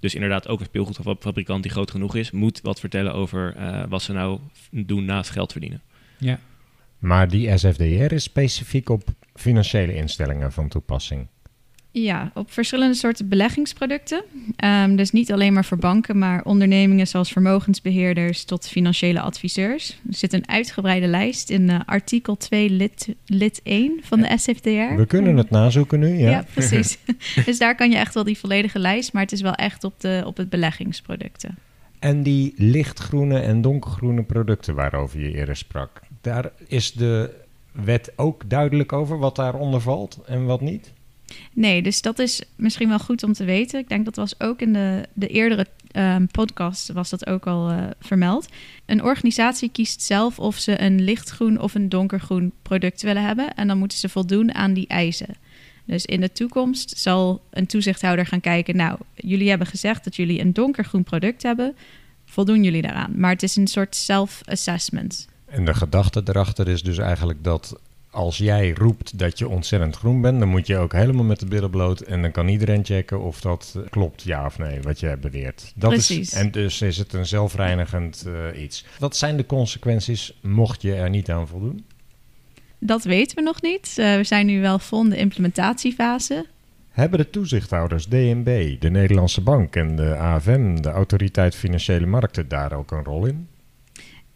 [0.00, 4.02] Dus inderdaad, ook een speelgoedfabrikant die groot genoeg is, moet wat vertellen over eh, wat
[4.02, 4.38] ze nou
[4.70, 5.82] doen naast geld verdienen.
[6.18, 6.38] Ja.
[6.98, 9.02] Maar die SFDR is specifiek op
[9.34, 11.26] financiële instellingen van toepassing.
[11.96, 14.24] Ja, op verschillende soorten beleggingsproducten.
[14.56, 19.90] Ehm, dus niet alleen maar voor banken, maar ondernemingen zoals vermogensbeheerders tot financiële adviseurs.
[20.08, 24.96] Er zit een uitgebreide lijst in eh, artikel 2 lid, lid 1 van de SFDR.
[24.96, 26.30] We kunnen het nazoeken nu, ja.
[26.30, 26.98] Ja, precies.
[27.46, 30.00] dus daar kan je echt wel die volledige lijst, maar het is wel echt op,
[30.00, 31.58] de, op het beleggingsproducten.
[31.98, 37.30] En die lichtgroene en donkergroene producten waarover je eerder sprak, daar is de
[37.72, 40.92] wet ook duidelijk over wat daaronder valt en wat niet?
[41.52, 43.80] Nee, dus dat is misschien wel goed om te weten.
[43.80, 47.70] Ik denk dat was ook in de, de eerdere ehm, podcast was dat ook al
[47.70, 48.48] eh, vermeld.
[48.86, 53.54] Een organisatie kiest zelf of ze een lichtgroen of een donkergroen product willen hebben.
[53.54, 55.36] En dan moeten ze voldoen aan die eisen.
[55.86, 58.76] Dus in de toekomst zal een toezichthouder gaan kijken...
[58.76, 61.76] nou, jullie hebben gezegd dat jullie een donkergroen product hebben.
[62.24, 63.12] Voldoen jullie daaraan?
[63.16, 65.28] Maar het is een soort self-assessment.
[65.46, 67.80] En de gedachte erachter is dus eigenlijk dat
[68.14, 71.46] als jij roept dat je ontzettend groen bent, dan moet je ook helemaal met de
[71.46, 75.00] billen bloot en dan kan iedereen checken of dat eh, klopt, ja of nee, wat
[75.00, 75.72] je beweert.
[75.74, 76.32] Dat Precies.
[76.32, 78.84] Is, en dus is het een zelfreinigend eh, iets.
[78.98, 81.84] Wat zijn de consequenties mocht je er niet aan voldoen?
[82.78, 83.94] Dat weten we nog niet.
[83.96, 86.46] Eh, we zijn nu wel vol in de implementatiefase.
[86.90, 92.72] Hebben de toezichthouders DNB, de Nederlandse Bank en de AFM, de Autoriteit Financiële Markten, daar
[92.72, 93.48] ook een rol in?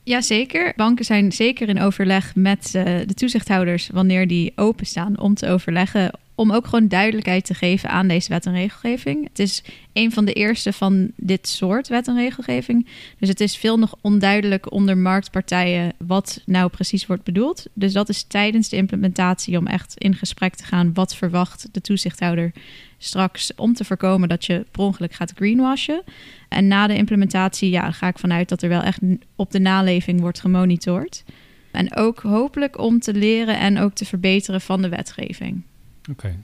[0.08, 0.72] Jazeker.
[0.76, 6.10] Banken zijn zeker in overleg met eh, de toezichthouders wanneer die openstaan om te overleggen
[6.38, 9.28] om ook gewoon duidelijkheid te geven aan deze wet en regelgeving.
[9.28, 12.86] Het is een van de eerste van dit soort wet en regelgeving.
[13.18, 17.66] Dus het is veel nog onduidelijk onder marktpartijen wat nou precies wordt bedoeld.
[17.72, 20.94] Dus dat is tijdens de implementatie om echt in gesprek te gaan.
[20.94, 22.52] Wat verwacht de toezichthouder
[22.98, 26.02] straks om te voorkomen dat je per ongeluk gaat greenwashen.
[26.48, 29.00] En na de implementatie ja, ga ik vanuit dat er wel echt
[29.36, 31.24] op de naleving wordt gemonitord.
[31.70, 35.62] En ook hopelijk om te leren en ook te verbeteren van de wetgeving.
[36.10, 36.38] Oké.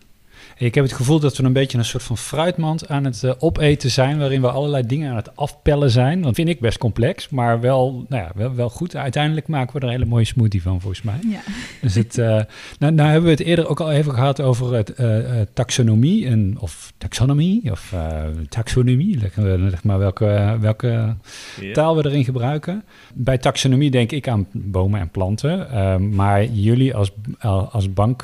[0.57, 3.33] Ik heb het gevoel dat we een beetje een soort van fruitmand aan het eh,
[3.39, 6.23] opeten zijn, waarin we allerlei dingen aan het afpellen zijn.
[6.23, 8.97] Dat vind ik best complex, maar wel, nou ja, wel, wel goed.
[8.97, 11.19] Uiteindelijk maken we er een hele mooie smoothie van, volgens mij.
[11.29, 11.41] Ja.
[11.81, 12.41] Dus het, eh,
[12.79, 15.17] nou, nou hebben we het eerder ook al even gehad over het eh,
[15.53, 21.17] taxonomie, en, of taxonomie, of eh, taxonomie, leg, leg maar welke, welke
[21.73, 22.85] taal we erin gebruiken.
[23.15, 25.71] Bij taxonomie denk ik aan bomen en planten.
[25.71, 27.11] eh, maar jullie als,
[27.71, 28.23] als bank,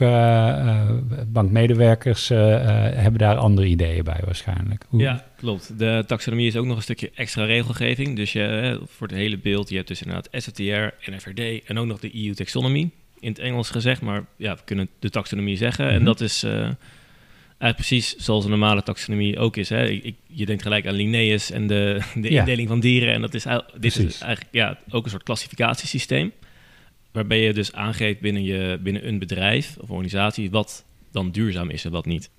[1.26, 4.84] bankmedewerkers eh, eh, hebben daar andere ideeën bij waarschijnlijk.
[4.88, 5.78] Hoe- Ja, klopt.
[5.78, 8.16] De taxonomie is ook nog een stukje extra regelgeving.
[8.16, 11.86] Dus je, hè, voor het hele beeld, je hebt dus inderdaad SFTR, NFRD en ook
[11.86, 12.90] nog de EU taxonomy.
[13.20, 15.88] In het Engels gezegd, maar ja, we kunnen de taxonomie zeggen.
[15.88, 16.04] En Mhm.
[16.04, 19.68] dat is eh, eigenlijk precies zoals een normale taxonomie ook is.
[19.68, 19.86] Hè.
[19.86, 22.38] Ik, ik- je denkt gelijk aan Linnaeus en de, de Ja.
[22.38, 23.14] indeling van dieren.
[23.14, 24.04] En dat is, dit Precies.
[24.04, 26.32] is eigenlijk ja, ook een soort klassificatiesysteem.
[27.12, 31.84] Waarbij je dus aangeeft binnen, je, binnen een bedrijf of organisatie wat dan duurzaam is
[31.84, 32.30] en wat niet.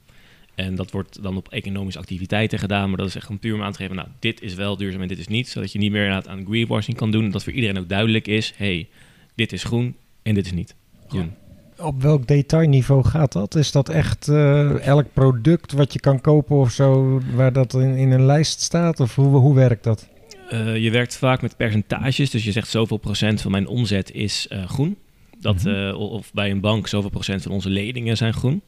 [0.55, 3.62] En dat wordt dan op economische activiteiten gedaan, maar dat is echt om puur om
[3.62, 5.91] aan te geven, nou, dit is wel duurzaam en dit is niet, zodat je niet
[5.91, 8.88] meer inderdaad aan greenwashing kan doen, dat voor iedereen ook duidelijk is, hey,
[9.36, 10.75] dit is groen en dit is niet
[11.07, 11.31] groen.
[11.77, 13.55] Op welk detailniveau gaat dat?
[13.55, 17.95] Is dat echt eh, elk product wat je kan kopen of zo, waar dat in,
[17.95, 18.99] in een lijst staat?
[18.99, 20.10] Of hoe, hoe werkt dat?
[20.49, 24.47] Eh, je werkt vaak met percentages, dus je zegt zoveel procent van mijn omzet is
[24.47, 24.97] eh, groen.
[25.41, 25.69] Dat, Mhm.
[25.75, 28.62] eh, of bij een bank zoveel procent van onze leningen zijn groen.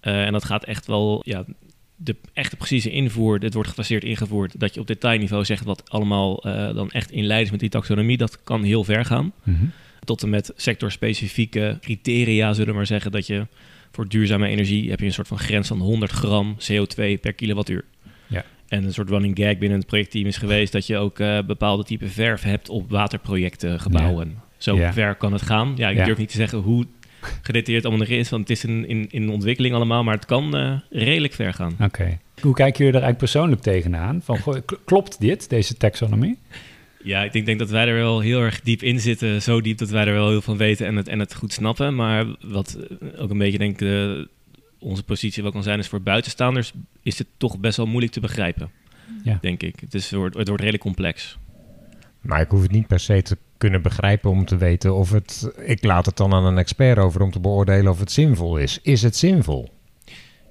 [0.00, 1.44] Eh, en dat gaat echt wel, ja,
[1.96, 6.42] de echte precieze invoer, dit wordt gefaseerd ingevoerd, dat je op detailniveau zegt wat allemaal
[6.44, 9.32] eh, dan echt in lijn is met die taxonomie, dat kan heel ver gaan.
[9.42, 9.64] Mhm.
[10.04, 13.46] tot en met sectorspecifieke criteria, zullen we maar zeggen, dat je
[13.92, 17.84] voor duurzame energie heb je een soort van grens van 100 gram CO2 per kilowattuur.
[18.26, 18.44] Ja.
[18.68, 22.08] En een soort running gag binnen het projectteam is geweest dat je ook bepaalde type
[22.08, 24.38] verf hebt op waterprojecten, gebouwen.
[24.62, 24.92] Zo Ja.
[24.92, 25.72] ver kan het gaan.
[25.76, 26.04] Ja, ik Ja.
[26.04, 26.86] durf niet te zeggen hoe
[27.42, 30.56] gedetailleerd allemaal nog is, want het is in, in, in ontwikkeling allemaal, maar het kan
[30.56, 31.76] eh, redelijk ver gaan.
[31.80, 32.18] Oké.
[32.40, 34.20] Hoe kijken jullie er eigenlijk persoonlijk tegenaan?
[34.24, 36.38] Van, goh, klopt dit, deze taxonomie?
[37.04, 39.42] Ja, ik denk, denk dat wij er wel heel erg diep in zitten.
[39.42, 41.52] Zo diep dat wij er wel heel veel van weten en het, en het goed
[41.52, 41.94] snappen.
[41.94, 44.28] Maar wat eh, ook een beetje denk ik de-
[44.78, 46.72] onze positie wel kan zijn, is voor buitenstaanders
[47.02, 48.70] is het toch best wel moeilijk te begrijpen.
[49.24, 49.38] Ja.
[49.40, 49.74] Denk ik.
[49.80, 51.38] Het, is, het, wordt, het wordt redelijk complex.
[52.20, 55.52] Maar ik hoef het niet per se te kunnen begrijpen om te weten of het...
[55.64, 58.78] Ik laat het dan aan een expert over om te beoordelen of het zinvol is.
[58.82, 59.68] Is het zinvol?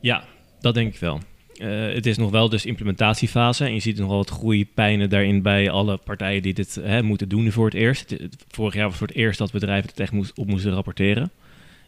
[0.02, 0.24] Ja,
[0.60, 1.20] dat denk ik wel.
[1.56, 5.42] Eh, het is nog wel dus implementatiefase en je ziet nog wel wat groeipijnen daarin
[5.42, 8.16] bij alle partijen die dit hè, moeten doen voor het eerst.
[8.48, 11.32] Vorig jaar was voor het eerst dat bedrijven het echt moest, op moesten rapporteren.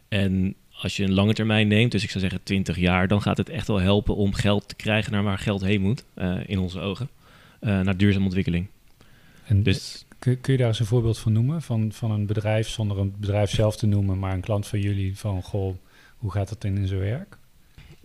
[0.08, 3.36] En als je een lange termijn neemt, dus ik zou zeggen 20 jaar, dan gaat
[3.36, 6.58] het echt wel helpen om geld te krijgen naar waar geld heen moet, eh, in
[6.58, 7.08] onze ogen,
[7.60, 8.66] eh, naar duurzame ontwikkeling.
[9.44, 11.62] En Dus kun, kun je daar eens een voorbeeld van noemen?
[11.62, 15.18] Van, van een bedrijf, zonder een bedrijf zelf te noemen, maar een klant van jullie
[15.18, 15.74] van, goh,
[16.16, 17.36] hoe gaat dat in, in zijn werk?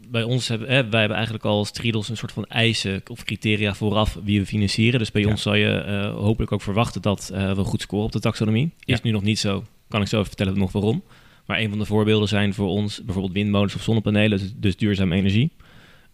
[0.08, 3.74] bij ons hebben hè, wij hebben eigenlijk al als een soort van eisen of criteria
[3.74, 5.00] vooraf wie we financieren.
[5.00, 5.28] Dus bij Ja.
[5.30, 8.72] ons zal je eh, hopelijk ook verwachten dat eh, we goed scoren op de taxonomie.
[8.80, 9.00] Is Ja.
[9.04, 9.64] nu nog niet zo.
[9.88, 11.04] Kan ik zo even vertellen nog waarom.
[11.46, 15.16] Maar een van de voorbeelden zijn voor ons bijvoorbeeld windmolens of zonnepanelen, dus, dus duurzame
[15.16, 15.52] energie.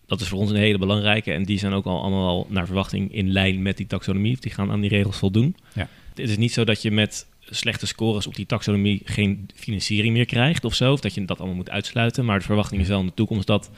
[0.08, 2.66] Dat is voor ons een hele belangrijke en die zijn ook al allemaal al naar
[2.66, 4.38] verwachting in lijn met die taxonomie.
[4.40, 5.56] Die gaan aan die regels voldoen.
[5.74, 5.88] Ja.
[6.16, 10.26] Het is niet zo dat je met slechte scores op die taxonomie geen financiering meer
[10.26, 10.92] krijgt of zo.
[10.92, 12.26] Of dat je dat allemaal moet uitsluiten.
[12.26, 13.72] Maar de verwachting is wel in de toekomst dat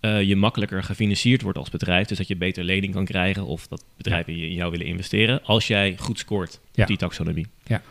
[0.00, 2.06] eh, je makkelijker gefinancierd wordt als bedrijf.
[2.06, 5.44] Dus dat je beter lening kan krijgen of dat bedrijven in jou willen investeren.
[5.44, 6.82] Als jij goed scoort Ja.
[6.82, 7.46] op die taxonomie.
[7.66, 7.82] Ja.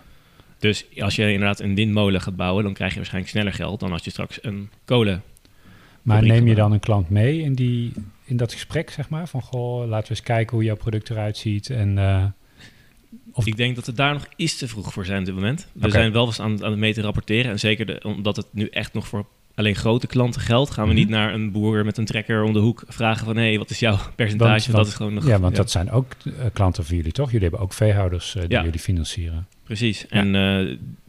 [0.59, 3.91] Dus als je inderdaad een windmolen gaat bouwen, dan krijg je waarschijnlijk sneller geld dan
[3.91, 5.23] als je straks een kolen.
[6.07, 7.93] Maar neem je dan een klant mee in, die,
[8.23, 9.27] in dat gesprek, zeg maar?
[9.27, 11.97] Van, goh, laten we eens kijken hoe jouw product eruit ziet en...
[11.97, 12.23] eh,
[13.31, 15.67] Of- Ik denk dat we daar nog iets te vroeg voor zijn op dit moment.
[15.73, 17.51] We zijn wel eens aan, aan het mee te rapporteren.
[17.51, 20.89] En zeker de- omdat het nu echt nog voor alleen grote klanten geldt, gaan we
[20.91, 20.99] Mhm.
[20.99, 23.69] niet naar een boer met een trekker om de hoek vragen van hé, hey, wat
[23.69, 24.37] is jouw percentage?
[24.37, 25.27] Want- Want, want- dat is gewoon nog.
[25.27, 27.25] ja, want dat zijn ook eh, klanten voor jullie, toch?
[27.31, 28.63] Jullie hebben ook veehouders eh, die Ja.
[28.63, 29.47] jullie financieren.
[29.63, 30.07] Precies.
[30.07, 30.35] En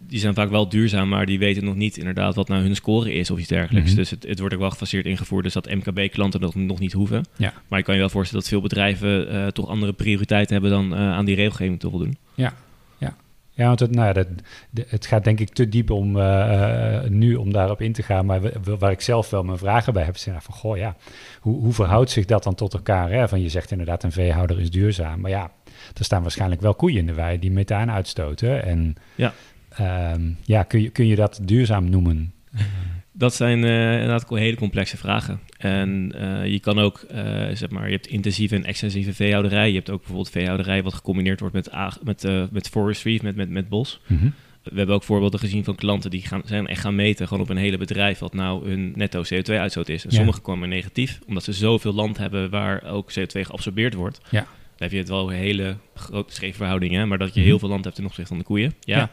[0.08, 3.12] die zijn vaak wel duurzaam, maar die weten nog niet inderdaad wat nou hun score
[3.12, 3.88] is of iets dergelijks.
[3.88, 3.98] Mhm.
[3.98, 7.24] Dus het, het wordt ook wel gefaseerd ingevoerd, dus dat MKB-klanten dat nog niet hoeven.
[7.36, 7.52] Ja.
[7.68, 10.94] Maar je kan je wel voorstellen dat veel bedrijven eh, toch andere prioriteiten hebben dan
[10.94, 12.16] eh, aan die regelgeving te voldoen.
[13.52, 14.26] Ja, want het, nou, ja, dat,
[14.88, 18.26] het gaat denk ik te diep om eh, nu om daarop in te gaan.
[18.26, 20.76] Maar wa- wa- waar ik zelf wel mijn vragen bij heb, is ja, van goh,
[20.76, 20.96] ja,
[21.40, 23.10] hoe, hoe verhoudt zich dat dan tot elkaar?
[23.10, 23.28] Hè?
[23.28, 25.20] Van je zegt inderdaad, een veehouder is duurzaam.
[25.20, 25.50] Maar ja,
[25.98, 28.62] er staan waarschijnlijk wel koeien in de wei die methaan uitstoten.
[28.64, 29.32] En Ja.
[29.68, 32.32] Ehm, ja, kun je, kun je dat duurzaam noemen?
[33.12, 35.40] Dat zijn eh, inderdaad hele complexe vragen.
[35.58, 39.68] En eh, je kan ook, eh, zeg maar, je hebt intensieve en extensieve veehouderij.
[39.68, 41.70] Je hebt ook bijvoorbeeld veehouderij wat gecombineerd wordt met,
[42.02, 44.00] met, met forestry, met, met, met bos.
[44.06, 44.28] Mhm.
[44.62, 47.48] We hebben ook voorbeelden gezien van klanten die gaan, zijn echt gaan meten, gewoon op
[47.50, 50.04] een hele bedrijf, wat nou hun netto CO2-uitstoot is.
[50.04, 50.16] En Ja.
[50.16, 54.20] sommigen komen negatief, omdat ze zoveel land hebben waar ook CO2 geabsorbeerd wordt.
[54.30, 54.40] Ja.
[54.40, 57.48] Dan heb je het wel hele grote scheefverhoudingen, hè, maar dat je Mhm.
[57.48, 58.74] heel veel land hebt ten opzichte van de koeien.
[58.80, 59.10] Ja, Ja.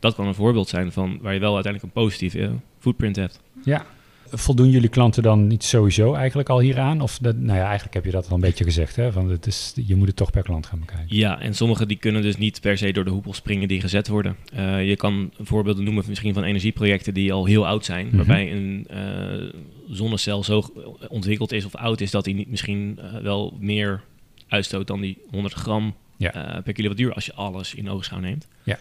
[0.00, 3.40] Dat kan een voorbeeld zijn van waar je wel uiteindelijk een positieve eh, footprint hebt.
[3.64, 3.84] Ja.
[4.32, 7.00] Voldoen jullie klanten dan niet sowieso eigenlijk al hieraan?
[7.00, 8.96] Of dat, nou ja, eigenlijk heb je dat al een beetje gezegd.
[8.96, 9.12] Hè?
[9.12, 11.16] Van het is, je moet het toch per klant gaan bekijken.
[11.16, 14.08] Ja, en sommigen die kunnen dus niet per se door de hoepel springen die gezet
[14.08, 14.36] worden.
[14.52, 18.06] Eh, je kan voorbeelden noemen misschien van energieprojecten die al heel oud zijn.
[18.06, 18.16] Mhm.
[18.16, 20.62] Waarbij een eh, zonnecel zo
[21.08, 24.02] ontwikkeld is of oud is dat hij niet misschien wel meer
[24.48, 26.60] uitstoot dan die 100 gram Ja.
[26.64, 28.48] per kilowattuur als je alles in oogschouw neemt.
[28.62, 28.78] Ja.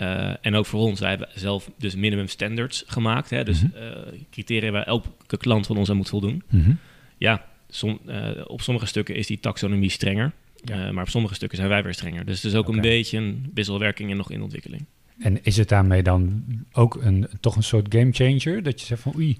[0.00, 3.30] Eh, en ook voor ons, wij hebben zelf dus minimum standards gemaakt.
[3.30, 3.44] Hè?
[3.44, 3.76] Dus Mhm.
[3.76, 6.42] eh, criteria waar elke klant van ons aan moet voldoen.
[6.50, 6.72] Mhm.
[7.18, 10.32] Ja, som, eh, op sommige stukken is die taxonomie strenger.
[10.64, 10.92] Ja.
[10.92, 12.24] Maar op sommige stukken zijn wij weer strenger.
[12.24, 14.84] Dus het is ook een beetje een wisselwerking en nog in ontwikkeling.
[15.18, 18.62] En is het daarmee dan ook een, toch een soort game changer?
[18.62, 19.38] Dat je zegt van oei,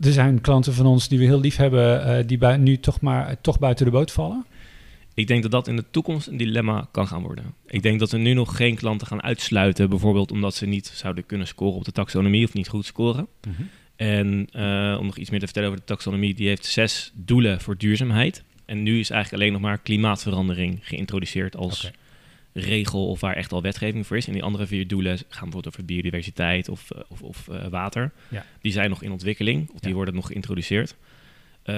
[0.00, 3.58] er zijn klanten van ons die we heel lief hebben, die nu toch maar toch
[3.58, 4.44] buiten de boot vallen?
[5.16, 7.54] Ik denk dat dat in de toekomst een dilemma kan gaan worden.
[7.66, 11.26] Ik denk dat we nu nog geen klanten gaan uitsluiten, bijvoorbeeld omdat ze niet zouden
[11.26, 13.28] kunnen scoren op de taxonomie of niet goed scoren.
[13.96, 17.60] En eh, om nog iets meer te vertellen over de taxonomie, die heeft zes doelen
[17.60, 18.44] voor duurzaamheid.
[18.64, 21.90] En nu is eigenlijk alleen nog maar klimaatverandering geïntroduceerd als
[22.52, 24.26] regel of waar echt al wetgeving voor is.
[24.26, 28.12] En die andere vier doelen gaan bijvoorbeeld over biodiversiteit of, eh, of, of eh, water.
[28.28, 28.44] Ja.
[28.60, 30.96] Die zijn nog in ontwikkeling of die worden nog geïntroduceerd.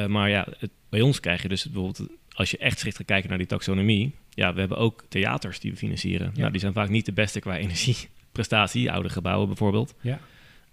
[0.08, 3.28] Maar ja, het, bij ons krijg je dus bijvoorbeeld, als je echt strikt gaat kijken
[3.28, 6.32] naar die taxonomie, ja, we hebben ook theaters die we financieren.
[6.34, 9.94] Nou, die zijn vaak niet de beste qua energieprestatie, oude gebouwen bijvoorbeeld.
[10.00, 10.20] Ja.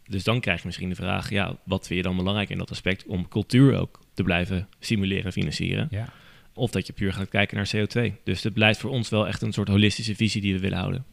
[0.07, 2.71] Dus dan krijg je misschien de vraag, ja, wat vind je dan belangrijk in dat
[2.71, 5.87] aspect om cultuur ook te blijven stimuleren en financieren?
[5.89, 6.09] Ja.
[6.53, 8.23] Of dat je puur gaat kijken naar CO2.
[8.23, 11.05] Dus het blijft voor ons wel echt een soort holistische visie die we willen houden.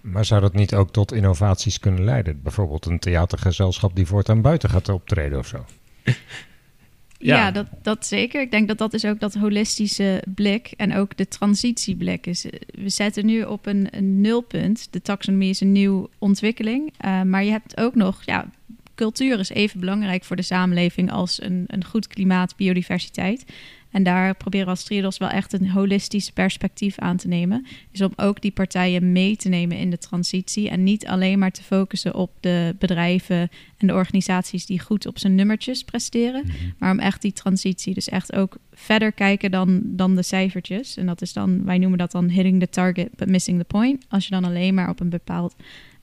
[0.00, 2.42] Maar zou dat niet ook tot innovaties kunnen leiden?
[2.42, 5.64] Bijvoorbeeld een theatergezelschap die voortaan buiten gaat optreden of zo?
[7.26, 8.40] Ja, dat, dat zeker.
[8.40, 12.46] Ik denk dat dat is ook dat holistische blik en ook de transitieblik is.
[12.66, 14.92] We zetten nu op een, een nulpunt.
[14.92, 16.92] De taxonomie is een nieuwe ontwikkeling.
[16.96, 18.50] eh, maar je hebt ook nog, ja,
[18.94, 23.44] cultuur is even belangrijk voor de samenleving als een, een goed klimaat, biodiversiteit.
[23.94, 27.66] En daar proberen we als Triodos wel echt een holistisch perspectief aan te nemen.
[27.90, 30.68] Is om ook die partijen mee te nemen in de transitie.
[30.68, 35.18] En niet alleen maar te focussen op de bedrijven en de organisaties die goed op
[35.18, 36.44] zijn nummertjes presteren.
[36.78, 40.96] Maar om echt die transitie, dus echt ook verder kijken dan, dan de cijfertjes.
[40.96, 44.04] En dat is dan, wij noemen dat dan hitting the target but missing the point.
[44.08, 45.54] Als je dan alleen maar op een bepaald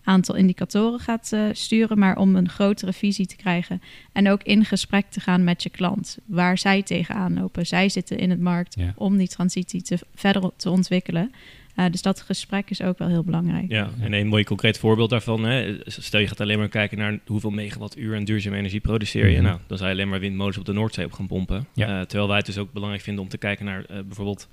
[0.03, 3.81] aantal indicatoren gaat eh, sturen, maar om een grotere visie te krijgen.
[4.11, 7.67] En ook in gesprek te gaan met je klant, waar zij tegenaan lopen.
[7.67, 8.93] Zij zitten in het markt Ja.
[8.95, 11.31] om die transitie te, verder te ontwikkelen.
[11.75, 13.71] Eh, dus dat gesprek is ook wel heel belangrijk.
[13.71, 15.43] Ja, en een mooi concreet voorbeeld daarvan.
[15.43, 19.35] Hè, stel je gaat alleen maar kijken naar hoeveel megawattuur en duurzame energie produceer je.
[19.35, 19.43] Mhm.
[19.43, 21.67] Nou, dan zou je alleen maar windmolens op de Noordzee op gaan pompen.
[21.73, 21.87] Ja.
[21.87, 24.47] Eh, terwijl wij het dus ook belangrijk vinden om te kijken naar bijvoorbeeld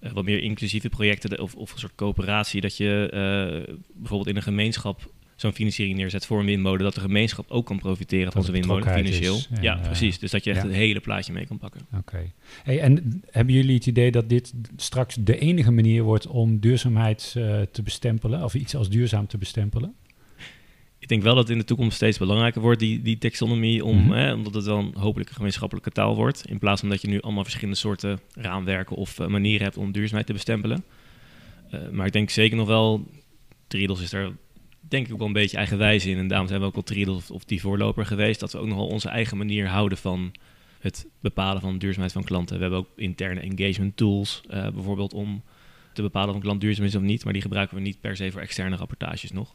[0.00, 2.60] eh, wat meer inclusieve projecten of, of een soort coöperatie.
[2.60, 6.82] Dat je eh, bijvoorbeeld in een gemeenschap zo'n financiering neerzet voor een windmolen.
[6.82, 9.34] Dat de gemeenschap ook kan profiteren van zo'n windmolen financieel.
[9.34, 10.18] is ja, precies.
[10.18, 10.66] Dus dat je echt ja.
[10.66, 11.80] het hele plaatje mee kan pakken.
[11.96, 12.32] Oké.
[12.62, 17.34] Hey, en hebben jullie het idee dat dit straks de enige manier wordt om duurzaamheid
[17.36, 19.94] eh, te bestempelen, of iets als duurzaam te bestempelen?
[21.08, 23.96] Ik denk wel dat het in de toekomst steeds belangrijker wordt, die, die taxonomie, om,
[24.02, 24.10] Mhm.
[24.12, 26.44] hè, omdat het dan hopelijk een gemeenschappelijke taal wordt.
[26.46, 29.92] In plaats van dat je nu allemaal verschillende soorten raamwerken of eh, manieren hebt om
[29.92, 30.84] duurzaamheid te bestempelen.
[31.70, 33.08] Eh, maar ik denk zeker nog wel,
[33.66, 34.30] Triodos is daar
[34.80, 36.18] denk ik ook wel een beetje eigenwijs in.
[36.18, 38.40] En daarom zijn we ook wel Triodos of, of die voorloper geweest.
[38.40, 40.32] Dat we ook nog wel onze eigen manier houden van
[40.80, 42.54] het bepalen van duurzaamheid van klanten.
[42.56, 45.42] We hebben ook interne engagement tools, eh, bijvoorbeeld om
[45.92, 47.24] te bepalen of een klant duurzaam is of niet.
[47.24, 49.54] Maar die gebruiken we niet per se voor externe rapportages nog.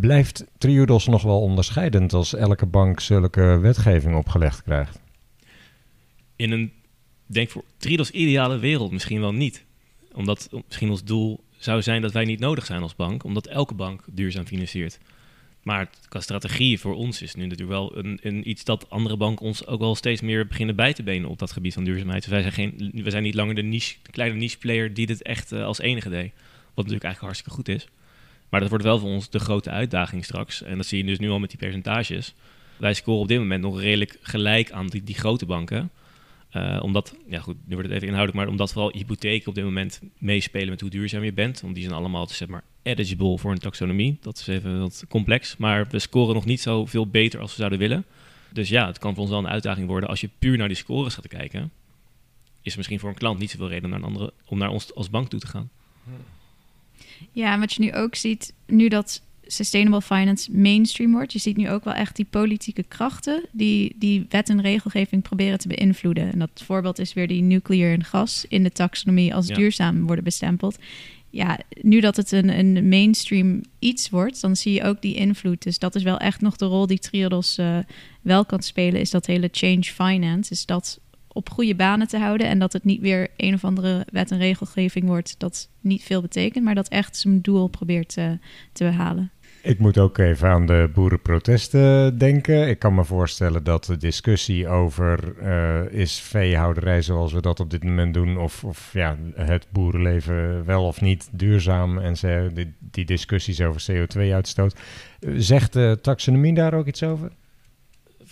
[0.00, 5.00] Blijft Triodos nog wel onderscheidend als elke bank zulke wetgeving opgelegd krijgt?
[6.42, 6.72] in een,
[7.26, 9.64] denk voor Tridos ideale wereld misschien wel niet.
[10.12, 13.74] Omdat misschien ons doel zou zijn dat wij niet nodig zijn als bank, omdat elke
[13.74, 14.98] bank duurzaam financiert.
[15.62, 19.46] Maar qua strategie voor ons is nu natuurlijk wel een, een iets dat andere banken
[19.46, 22.22] ons ook wel steeds meer beginnen bij te benen op dat gebied van duurzaamheid.
[22.22, 25.22] Dus wij zijn, geen, we zijn niet langer de, niche, kleine niche player die dit
[25.22, 26.32] echt eh, als enige deed.
[26.74, 27.88] Wat natuurlijk eigenlijk hartstikke goed is.
[28.52, 30.62] Maar dat wordt wel voor ons de grote uitdaging straks.
[30.62, 32.34] En dat zie je dus nu al met die percentages.
[32.76, 35.90] Wij scoren op dit moment nog redelijk gelijk aan die, die grote banken.
[36.56, 39.64] Uh, omdat, ja goed, nu wordt het even inhoudelijk, maar omdat vooral hypotheken op dit
[39.64, 41.60] moment meespelen met hoe duurzaam je bent.
[41.60, 44.18] Want die zijn allemaal, zeg maar, eligible voor een taxonomie.
[44.20, 45.56] Dat is even wat complex.
[45.56, 48.04] Maar we scoren nog niet zo veel beter als we zouden willen.
[48.50, 50.08] Dus ja, het kan voor ons wel een uitdaging worden.
[50.08, 51.70] Als je puur naar die scores gaat kijken,
[52.62, 54.70] is er misschien voor een klant niet zoveel reden om naar, een andere, om naar
[54.70, 55.70] ons als bank toe te gaan.
[57.32, 61.56] Ja, en wat je nu ook ziet, nu dat sustainable finance mainstream wordt, je ziet
[61.56, 66.32] nu ook wel echt die politieke krachten die die wet en regelgeving proberen te beïnvloeden.
[66.32, 70.24] En dat voorbeeld is weer die nuclear en gas in de taxonomie als duurzaam worden
[70.24, 70.78] bestempeld.
[71.30, 75.62] Ja, nu dat het een, een mainstream iets wordt, dan zie je ook die invloed.
[75.62, 77.78] Dus dat is wel echt nog de rol die Triodos uh,
[78.22, 80.52] wel kan spelen, is dat hele change finance.
[80.52, 81.00] Is dat
[81.32, 82.46] op goede banen te houden.
[82.46, 86.20] En dat het niet weer een of andere wet en regelgeving wordt dat niet veel
[86.20, 88.38] betekent, maar dat echt zijn doel probeert te,
[88.72, 89.30] te behalen.
[89.62, 92.68] Ik moet ook even aan de boerenprotesten denken.
[92.68, 97.70] Ik kan me voorstellen dat de discussie over uh, is veehouderij zoals we dat op
[97.70, 102.72] dit moment doen, of, of ja, het boerenleven wel of niet duurzaam en ze, die,
[102.78, 104.80] die discussies over CO2-uitstoot.
[105.36, 107.30] Zegt de taxonomie daar ook iets over?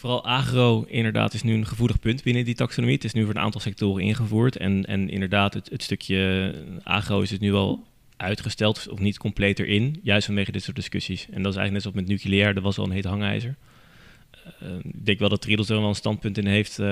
[0.00, 2.96] Vooral agro inderdaad is nu een gevoelig punt binnen die taxonomie.
[2.96, 4.56] Het is nu voor een aantal sectoren ingevoerd.
[4.56, 7.86] En, en inderdaad, het, stukje agro is het nu al
[8.16, 10.00] uitgesteld of niet compleet erin.
[10.02, 11.26] Juist vanwege dit soort discussies.
[11.30, 12.54] En dat is eigenlijk net zoals met nucleair.
[12.54, 13.56] Dat was al een heet hangijzer.
[14.62, 16.78] Uh, ik denk wel dat Triedels er wel een standpunt in heeft.
[16.78, 16.86] Uh,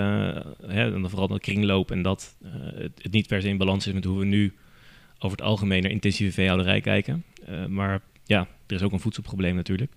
[0.66, 2.36] hè, en vooral de kringloop en dat
[2.74, 4.52] het, het, niet per se in balans is met hoe we nu
[5.18, 7.24] over het algemeen naar intensieve veehouderij kijken.
[7.68, 9.92] maar ja, er is ook een voedselprobleem natuurlijk.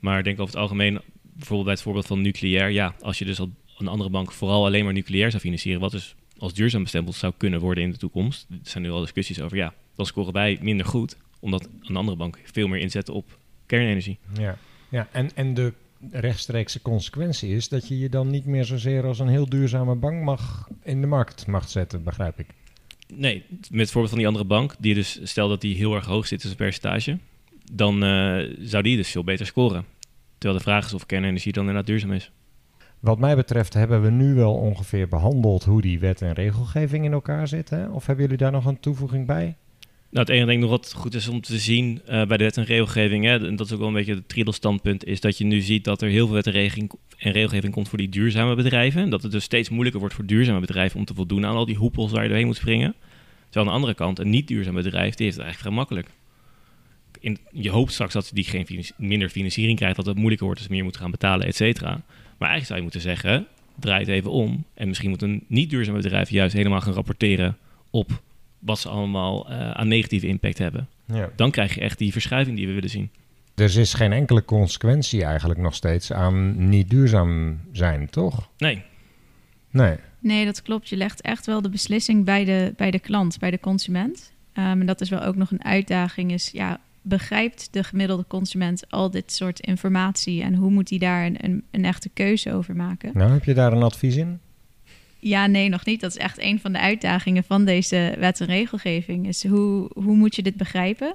[0.00, 1.00] Maar ik denk over het algemeen,
[1.38, 4.64] bijvoorbeeld bij het voorbeeld van nucleair, ja, als je dus al een andere bank vooral
[4.64, 7.96] alleen maar nucleair zou financieren, wat dus als duurzaam bestempeld zou kunnen worden in de
[7.96, 8.46] toekomst.
[8.50, 12.16] Er zijn nu al discussies over, ja, dan scoren wij minder goed, omdat een andere
[12.16, 14.18] bank veel meer inzet op kernenergie.
[14.38, 14.58] Ja,
[14.88, 15.72] ja en, en de
[16.10, 20.22] rechtstreekse consequentie is dat je je dan niet meer zozeer als een heel duurzame bank
[20.22, 22.46] mag in de markt mag zetten, begrijp ik.
[23.14, 26.04] Nee, met het voorbeeld van die andere bank, die dus stel dat die heel erg
[26.04, 27.18] hoog zit als een percentage,
[27.72, 29.84] dan uh, zou die dus veel beter scoren.
[30.38, 32.30] Terwijl de vraag is of kernenergie dan inderdaad duurzaam is.
[33.00, 37.12] Wat mij betreft hebben we nu wel ongeveer behandeld hoe die wet en regelgeving in
[37.12, 37.92] elkaar zitten.
[37.92, 39.56] Of hebben jullie daar nog een toevoeging bij?
[40.10, 42.44] Nou, het enige denk ik nog wat goed is om te zien uh, bij de
[42.44, 45.38] wet en regelgeving, hè, en dat is ook wel een beetje het Triedel-standpunt, is dat
[45.38, 46.54] je nu ziet dat er heel veel wet en,
[47.18, 49.02] en regelgeving komt voor die duurzame bedrijven.
[49.02, 51.66] En dat het dus steeds moeilijker wordt voor duurzame bedrijven om te voldoen aan al
[51.66, 52.94] die hoepels waar je doorheen moet springen.
[53.44, 56.08] Terwijl aan de andere kant, een niet duurzaam bedrijf, die heeft het eigenlijk vrij makkelijk
[57.20, 60.70] in, je hoopt straks dat die geen minder financiering krijgt, dat het moeilijker wordt, dus
[60.70, 61.90] meer moeten gaan betalen, et cetera.
[62.38, 64.64] Maar eigenlijk zou je moeten zeggen, draai het even om.
[64.74, 67.56] En misschien moet een niet duurzaam bedrijf juist helemaal gaan rapporteren
[67.90, 68.22] op
[68.58, 70.88] wat ze allemaal uh, aan negatieve impact hebben.
[71.04, 71.30] Ja.
[71.36, 73.10] Dan krijg je echt die verschuiving die we willen zien.
[73.54, 78.48] Dus is geen enkele consequentie eigenlijk nog steeds aan niet duurzaam zijn, toch?
[78.58, 78.82] Nee.
[79.70, 79.96] Nee.
[80.18, 80.88] Nee, dat klopt.
[80.88, 84.32] Je legt echt wel de beslissing bij de, bij de klant, bij de consument.
[84.54, 86.32] Um, en dat is wel ook nog een uitdaging.
[86.32, 91.26] Is ja, begrijpt de gemiddelde consument al dit soort informatie en hoe moet hij daar
[91.26, 93.10] een, een, een, echte keuze over maken?
[93.14, 94.40] Nou, heb je daar een advies in?
[95.18, 96.00] Ja, nee, nog niet.
[96.00, 99.26] Dat is echt een van de uitdagingen van deze wet en regelgeving.
[99.28, 101.14] Is hoe, hoe moet je dit begrijpen?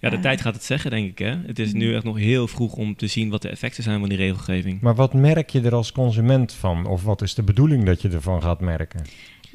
[0.00, 1.18] Ja, de uh, tijd gaat het zeggen, denk ik.
[1.18, 1.36] Hè?
[1.46, 4.08] Het is nu echt nog heel vroeg om te zien wat de effecten zijn van
[4.08, 4.80] die regelgeving.
[4.80, 6.86] Maar wat merk je er als consument van?
[6.86, 9.04] Of wat is de bedoeling dat je ervan gaat merken?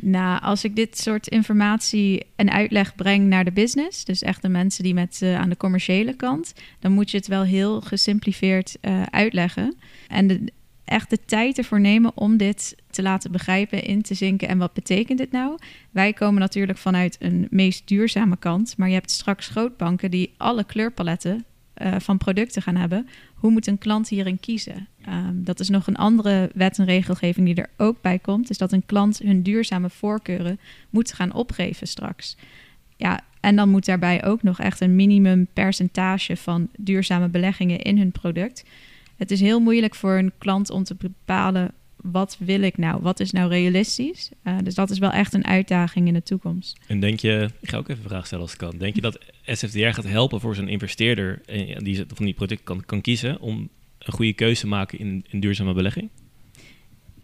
[0.02, 4.50] Nou, als ik dit soort informatie en uitleg breng naar de business, dus echt de
[4.50, 8.78] mensen die met uh, aan de commerciële kant, dan moet je het wel heel gesimplifieerd
[8.82, 9.76] uh, uitleggen.
[10.08, 10.52] En
[10.86, 14.48] echt de tijd ervoor nemen om dit te laten begrijpen, in te zinken.
[14.48, 15.58] En wat betekent dit nou?
[15.92, 20.64] Wij komen natuurlijk vanuit een meest duurzame kant, maar je hebt straks grootbanken die alle
[20.64, 21.46] kleurpaletten
[21.82, 23.08] uh, van producten gaan hebben.
[23.34, 24.88] Hoe moet een klant hierin kiezen?
[25.10, 28.50] Um, dat is nog een andere wet en regelgeving die er ook bij komt.
[28.50, 30.60] Is dat een klant hun duurzame voorkeuren
[30.90, 32.38] moet gaan opgeven straks.
[32.98, 37.98] Ja, en dan moet daarbij ook nog echt een minimum percentage van duurzame beleggingen in
[37.98, 38.66] hun product.
[39.16, 41.72] Het is heel moeilijk voor een klant om te bepalen
[42.04, 43.02] wat wil ik nou?
[43.02, 44.30] Wat is nou realistisch?
[44.44, 46.80] Uh, dus dat is wel echt een uitdaging in de toekomst.
[46.88, 48.78] En denk je, ik ga ook even een vraag stellen als ik kan.
[48.78, 52.86] Denk je dat SFDR gaat helpen voor zo'n investeerder eh, die van die product kan,
[52.86, 56.10] kan kiezen om een goede keuze te maken in, in duurzame belegging?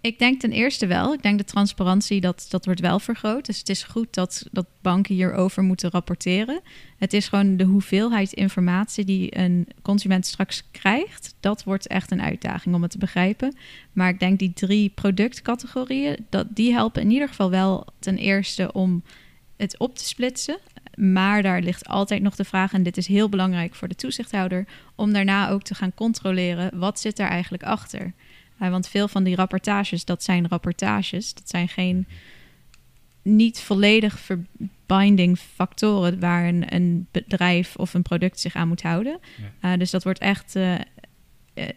[0.01, 1.13] Ik denk ten eerste wel.
[1.13, 3.45] Ik denk de transparantie, dat, dat wordt wel vergroot.
[3.45, 6.61] Dus het is goed dat, dat banken hierover moeten rapporteren.
[6.97, 11.35] Het is gewoon de hoeveelheid informatie die een consument straks krijgt.
[11.39, 13.55] Dat wordt echt een uitdaging om het te begrijpen.
[13.93, 18.71] Maar ik denk die drie productcategorieën, dat, die helpen in ieder geval wel ten eerste
[18.71, 19.03] om
[19.57, 20.57] het op te splitsen.
[20.95, 24.67] Maar daar ligt altijd nog de vraag, en dit is heel belangrijk voor de toezichthouder,
[24.95, 28.01] om daarna ook te gaan controleren wat zit er eigenlijk achter.
[28.01, 28.11] Uh,
[28.59, 32.07] want veel van die rapportages, dat zijn rapportages, dat zijn geen
[33.21, 39.19] niet volledig verbinding factoren waar een, een bedrijf of een product zich aan moet houden.
[39.61, 39.71] Ja.
[39.73, 40.75] Uh, dus dat wordt echt uh,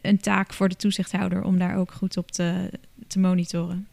[0.03, 2.70] een taak voor de toezichthouder om daar ook goed op te,
[3.07, 3.87] te monitoren.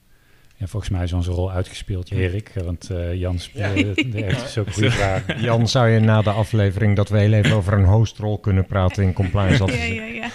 [0.58, 2.52] Ja, volgens mij is onze rol uitgespeeld, Erik.
[2.64, 4.26] Want uh, Jan speelde ja.
[4.26, 5.42] echt zo'n goede vraag.
[5.42, 9.04] Jan, zou je na de aflevering dat we heel even over een hostrol kunnen praten
[9.04, 9.66] in compliance?
[9.66, 10.30] ja, ja, ja.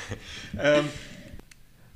[0.77, 0.85] Um,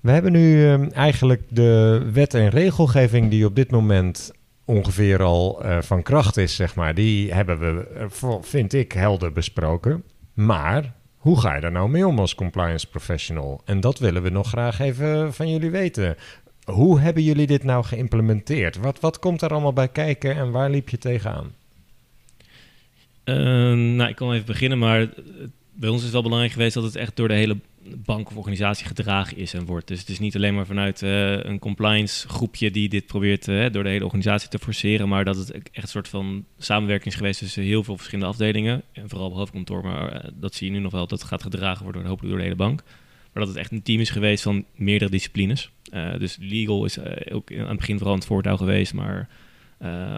[0.01, 4.33] we hebben nu um, eigenlijk de wet en regelgeving die op dit moment
[4.65, 6.95] ongeveer al uh, van kracht is, zeg maar.
[6.95, 7.89] Die hebben we,
[8.23, 10.05] uh, vind ik, helder besproken.
[10.35, 13.61] Maar hoe ga je daar nou mee om als compliance professional?
[13.65, 16.17] En dat willen we nog graag even van jullie weten.
[16.65, 18.77] Hoe hebben jullie dit nou geïmplementeerd?
[18.77, 21.53] Wat, wat komt er allemaal bij kijken en waar liep je tegenaan?
[23.25, 23.37] Uh,
[23.97, 25.09] nou, ik kan even beginnen, maar
[25.73, 27.57] bij ons is het wel belangrijk geweest dat het echt door de hele
[28.05, 29.89] bank of organisatie gedragen is en wordt.
[29.89, 33.71] Dus het is niet alleen maar vanuit uh, een compliance groepje die dit probeert uh,
[33.71, 37.19] door de hele organisatie te forceren, maar dat het echt een soort van samenwerking is
[37.19, 38.83] geweest tussen heel veel verschillende afdelingen.
[38.93, 41.83] En vooral op hoofdkantoor, maar uh, dat zie je nu nog wel, dat gaat gedragen
[41.83, 42.83] worden hopelijk door de hele bank.
[43.33, 45.71] Maar dat het echt een team is geweest van meerdere disciplines.
[46.19, 46.99] dus legal is
[47.31, 49.29] ook aan het begin vooral het voortouw geweest, maar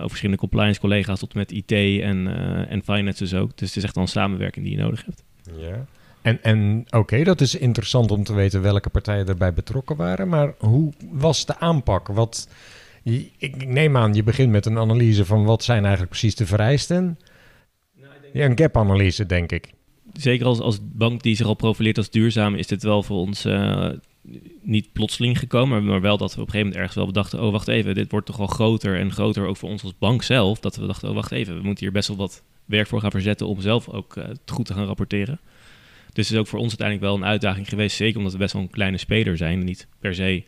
[0.02, 2.26] ook verschillende compliance collega's tot met IT en,
[2.68, 3.58] en finance dus ook.
[3.58, 5.24] Dus het is echt wel een samenwerking die je nodig hebt.
[5.58, 5.86] Ja.
[6.22, 10.28] En, en oké, okay, dat is interessant om te weten welke partijen erbij betrokken waren.
[10.28, 12.08] Maar hoe was de aanpak?
[12.08, 12.48] Wat,
[13.38, 17.18] ik neem aan, je begint met een analyse van wat zijn eigenlijk precies de vereisten.
[17.96, 19.72] Nou, ja, een gap-analyse, denk ik.
[20.12, 23.46] Zeker als, als bank die zich al profileert als duurzaam, is dit wel voor ons
[23.46, 23.88] uh,
[24.62, 25.84] niet plotseling gekomen.
[25.84, 28.10] Maar wel dat we op een gegeven moment ergens wel bedachten: oh, wacht even, dit
[28.10, 30.60] wordt toch wel groter en groter ook voor ons als bank zelf.
[30.60, 33.10] Dat we dachten: oh, wacht even, we moeten hier best wel wat werk voor gaan
[33.10, 35.40] verzetten om zelf ook uh, goed te gaan rapporteren.
[36.12, 37.96] Dus het is ook voor ons uiteindelijk wel een uitdaging geweest.
[37.96, 39.58] Zeker omdat we best wel een kleine speler zijn.
[39.58, 40.44] En niet per se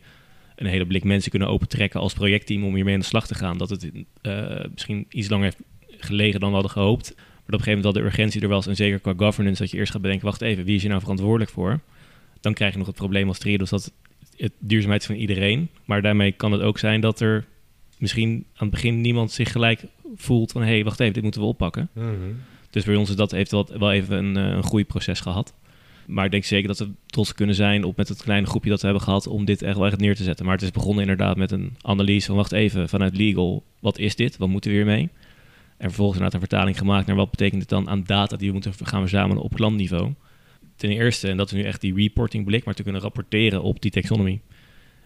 [0.55, 3.57] een hele blik mensen kunnen opentrekken als projectteam om hiermee aan de slag te gaan.
[3.57, 3.91] Dat het
[4.21, 7.13] uh, misschien iets langer heeft gelegen dan we hadden gehoopt.
[7.15, 8.67] Maar op een gegeven moment wel de urgentie er was.
[8.67, 11.01] En zeker qua governance, dat je eerst gaat bedenken: wacht even, wie is hier nou
[11.01, 11.79] verantwoordelijk voor?
[12.41, 13.91] Dan krijg je nog het probleem als Triodos dat
[14.37, 15.69] het duurzaamheid is van iedereen.
[15.85, 17.45] Maar daarmee kan het ook zijn dat er
[17.97, 19.85] misschien aan het begin niemand zich gelijk
[20.15, 20.61] voelt van...
[20.61, 21.89] hé, hey, wacht even, dit moeten we oppakken.
[21.93, 22.35] Mm.
[22.73, 25.53] Dus bij ons is dat, heeft wel, wel even een, een groeiproces gehad.
[26.07, 28.79] Maar ik denk zeker dat we trots kunnen zijn op met het kleine groepje dat
[28.79, 30.45] we hebben gehad om dit echt wel echt neer te zetten.
[30.45, 34.15] Maar het is begonnen inderdaad met een analyse van wacht even, vanuit legal, wat is
[34.15, 34.37] dit?
[34.37, 35.09] Wat moeten we hiermee?
[35.77, 38.53] En vervolgens inderdaad een vertaling gemaakt naar wat betekent het dan aan data die we
[38.53, 40.13] moeten gaan verzamelen op klantniveau.
[40.75, 43.81] Ten eerste, en dat is nu echt die reporting blik, maar te kunnen rapporteren op
[43.81, 44.41] die taxonomie.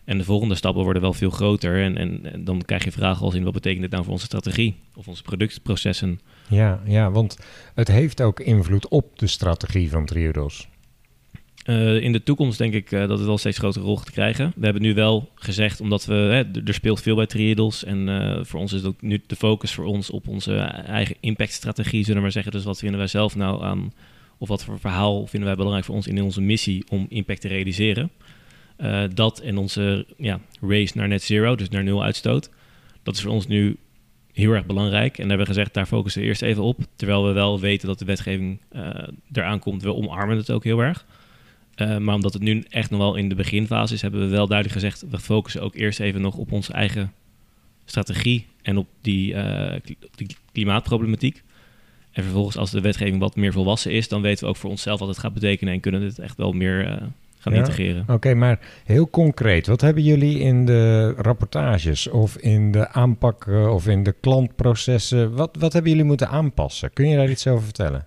[0.07, 1.83] En de volgende stappen worden wel veel groter.
[1.83, 4.25] En, en, en, dan krijg je vragen als in wat betekent dit nou voor onze
[4.25, 6.19] strategie of onze productprocessen.
[6.49, 7.37] Ja, ja, want
[7.73, 10.67] het heeft ook invloed op de strategie van Triodos.
[11.65, 14.53] Uh, in de toekomst denk ik uh, dat het wel steeds grotere rol gaat krijgen.
[14.55, 17.83] We hebben nu wel gezegd, omdat we, hè, er speelt veel bij Triodos.
[17.83, 20.55] En uh, voor ons is het ook nu de focus voor ons op onze
[20.85, 22.51] eigen impactstrategie, zullen we maar zeggen.
[22.51, 23.93] Dus wat vinden wij zelf nou aan,
[24.37, 27.47] of wat voor verhaal vinden wij belangrijk voor ons in onze missie om impact te
[27.47, 28.11] realiseren.
[29.13, 32.49] Dat en onze ja, race naar net zero, dus naar nul uitstoot.
[33.03, 33.77] Dat is voor ons nu
[34.33, 35.17] heel erg belangrijk.
[35.17, 36.79] En hebben we gezegd, daar focussen we eerst even op.
[36.95, 38.59] Terwijl we wel weten dat de wetgeving
[39.31, 41.05] eraan komt, we omarmen het ook heel erg.
[41.81, 44.47] Uh, maar omdat het nu echt nog wel in de beginfase is, hebben we wel
[44.47, 47.13] duidelijk gezegd: we focussen ook eerst even nog op onze eigen
[47.85, 49.73] strategie en op die, uh,
[50.15, 51.43] die klimaatproblematiek.
[52.11, 54.99] En vervolgens, als de wetgeving wat meer volwassen is, dan weten we ook voor onszelf
[54.99, 57.07] wat het gaat betekenen en kunnen we het echt wel meer uh,
[57.47, 58.01] gaan ja, integreren.
[58.01, 63.47] Oké, okay, maar heel concreet, wat hebben jullie in de rapportages of in de aanpak
[63.47, 66.93] of in de klantprocessen, wat, wat hebben jullie moeten aanpassen?
[66.93, 68.05] Kun je daar iets over vertellen?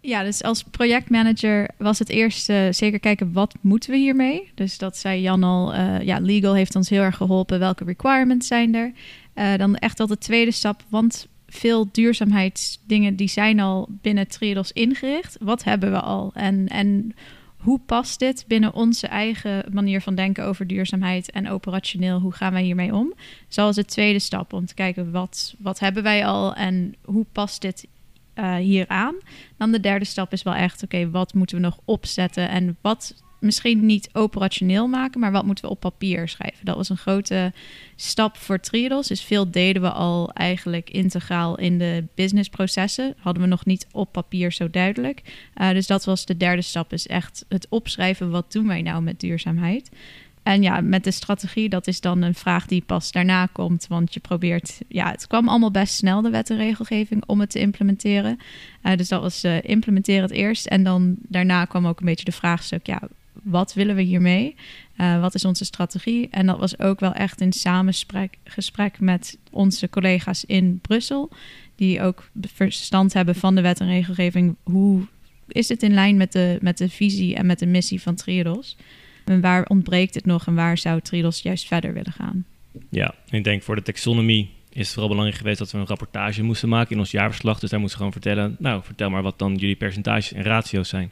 [0.00, 4.50] Ja, dus als projectmanager was het eerst uh, zeker kijken wat moeten we hiermee.
[4.54, 7.58] Dus dat zei Jan al, uh, ja, legal heeft ons heel erg geholpen.
[7.58, 8.92] Welke requirements zijn er?
[9.34, 14.72] Uh, dan echt al de tweede stap, want veel duurzaamheidsdingen die zijn al binnen Triodos
[14.72, 15.36] ingericht.
[15.40, 16.30] Wat hebben we al?
[16.34, 17.14] En, en
[17.64, 22.20] hoe past dit binnen onze eigen manier van denken over duurzaamheid en operationeel?
[22.20, 23.12] Hoe gaan wij hiermee om?
[23.48, 27.60] Zoals de tweede stap om te kijken wat, wat hebben wij al en hoe past
[27.60, 27.86] dit
[28.34, 29.14] uh, hieraan.
[29.56, 33.23] Dan de derde stap is wel echt, oké, wat moeten we nog opzetten en wat
[33.38, 36.64] misschien niet operationeel maken, maar wat moeten we op papier schrijven?
[36.64, 37.52] Dat was een grote
[37.96, 39.06] stap voor Triodos.
[39.06, 43.14] Dus veel deden we al eigenlijk integraal in de businessprocessen.
[43.18, 45.22] Hadden we nog niet op papier zo duidelijk.
[45.56, 48.30] Uh, dus dat was de derde stap, is echt het opschrijven.
[48.30, 49.90] Wat doen wij nou met duurzaamheid?
[50.44, 53.86] En ja, met de strategie, dat is dan een vraag die pas daarna komt.
[53.88, 57.50] Want je probeert, ja, het kwam allemaal best snel, de wet en regelgeving, om het
[57.50, 58.38] te implementeren.
[58.82, 60.66] Uh, dus dat was uh, implementeren het eerst.
[60.66, 63.02] En dan daarna kwam ook een beetje de vraagstuk, ja,
[63.42, 64.54] wat willen we hiermee?
[64.96, 66.28] Uh, wat is onze strategie?
[66.30, 71.30] En dat was ook wel echt in samensprek gesprek met onze collega's in Brussel,
[71.74, 74.56] die ook verstand hebben van de wet en regelgeving.
[74.62, 75.06] Hoe
[75.48, 78.76] is het in lijn met de, met de visie en met de missie van Triodos?
[79.24, 82.44] En waar ontbreekt het nog en waar zou Triodos juist verder willen gaan?
[82.88, 86.42] Ja, ik denk voor de taxonomie is het vooral belangrijk geweest dat we een rapportage
[86.42, 87.58] moesten maken in ons jaarverslag.
[87.58, 90.88] Dus daar moesten we gewoon vertellen, nou, vertel maar wat dan jullie percentages en ratio's
[90.88, 91.10] zijn.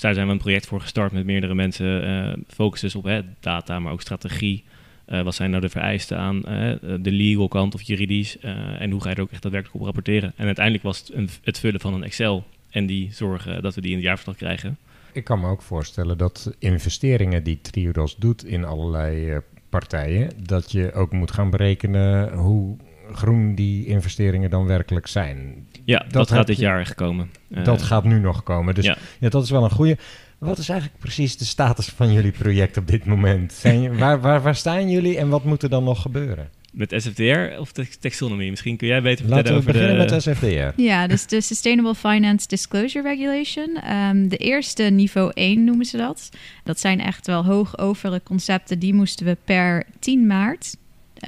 [0.00, 2.04] Dus daar zijn we een project voor gestart met meerdere mensen.
[2.04, 4.64] Uh, focussen dus op hè, data, maar ook strategie.
[5.08, 8.38] Uh, wat zijn nou de vereisten aan uh, de legal kant of juridisch?
[8.78, 10.32] en hoe ga je er ook echt daadwerkelijk op rapporteren?
[10.36, 13.90] En uiteindelijk was het het vullen van een Excel en die zorgen dat we die
[13.90, 14.78] in het jaarverslag krijgen.
[15.12, 20.92] Ik kan me ook voorstellen dat investeringen die Triodos doet in allerlei partijen, dat je
[20.92, 22.76] ook moet gaan berekenen hoe
[23.16, 25.66] groen die investeringen dan werkelijk zijn.
[25.84, 27.30] Ja, dat, dat gaat dit je, jaar echt komen.
[27.48, 28.74] Dat uh, gaat nu nog komen.
[28.74, 28.96] Dus ja.
[29.20, 29.28] ja.
[29.28, 29.98] dat is wel een goede.
[30.38, 33.52] Wat is eigenlijk precies de status van jullie project op dit moment?
[33.52, 36.48] Zijn, waar, waar, waar staan jullie en wat moet er dan nog gebeuren?
[36.72, 38.50] Met SFDR of de taxonomie?
[38.50, 40.14] Misschien kun jij beter vertellen Laten we over beginnen de...
[40.14, 40.82] met SFDR.
[40.82, 43.90] Ja, dus de Sustainable Finance Disclosure Regulation.
[43.92, 46.30] Um, de eerste niveau 1 noemen ze dat.
[46.64, 48.78] Dat zijn echt wel hoogovere concepten.
[48.78, 50.76] Die moesten we per 10 maart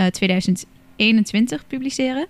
[0.00, 0.06] uh,
[0.96, 2.26] 2021 publiceren.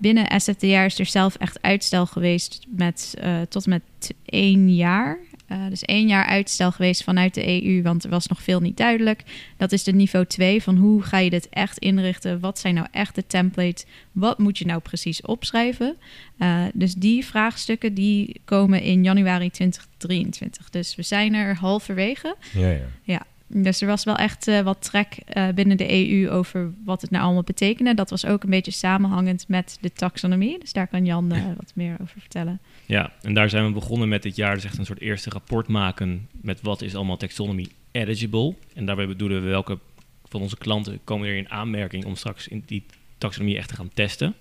[0.00, 3.82] Binnen SFDR is er zelf echt uitstel geweest met uh, tot met
[4.24, 5.18] één jaar.
[5.52, 8.76] Uh, dus één jaar uitstel geweest vanuit de EU, want er was nog veel niet
[8.76, 9.22] duidelijk.
[9.56, 12.40] Dat is de niveau 2 van hoe ga je dit echt inrichten?
[12.40, 13.84] Wat zijn nou echt de templates?
[14.12, 15.96] Wat moet je nou precies opschrijven?
[16.38, 20.70] Uh, dus die vraagstukken die komen in januari 2023.
[20.70, 22.36] Dus we zijn er halverwege.
[22.52, 22.86] Ja, ja.
[23.02, 23.26] ja.
[23.50, 27.10] Dus er was wel echt uh, wat trek uh, binnen de EU over wat het
[27.10, 27.94] nou allemaal betekende.
[27.94, 30.58] Dat was ook een beetje samenhangend met de taxonomie.
[30.58, 32.60] Dus daar kan Jan uh, wat meer over vertellen.
[32.86, 35.68] Ja, en daar zijn we begonnen met dit jaar dus echt een soort eerste rapport
[35.68, 38.54] maken met wat is allemaal taxonomie eligible.
[38.74, 39.78] En daarbij bedoelen we welke
[40.24, 42.84] van onze klanten komen er in aanmerking om straks in die
[43.18, 44.34] taxonomie echt te gaan testen.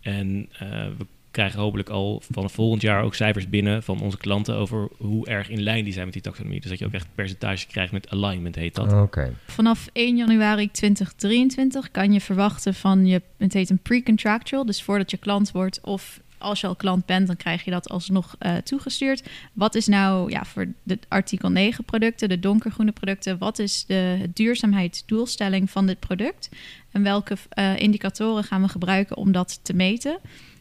[0.00, 0.48] En
[0.98, 5.26] we krijgen hopelijk al van volgend jaar ook cijfers binnen van onze klanten over hoe
[5.26, 6.60] erg in lijn die zijn met die taxonomie.
[6.60, 8.92] Dus dat je ook echt percentage krijgt met alignment, heet dat.
[8.92, 9.32] Okay.
[9.46, 15.10] Vanaf 1 januari 2023 kan je verwachten van je, het heet een pre-contractual, dus voordat
[15.10, 18.56] je klant wordt of als je al klant bent, dan krijg je dat alsnog uh,
[18.56, 19.22] toegestuurd.
[19.52, 24.30] Wat is nou ja, voor de artikel 9 producten, de donkergroene producten, wat is de
[24.34, 26.48] duurzaamheidsdoelstelling van dit product?
[26.90, 30.18] En welke uh, indicatoren gaan we gebruiken om dat te meten?